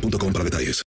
boostmobile.com 0.00 0.32
para 0.32 0.44
detalles. 0.44 0.84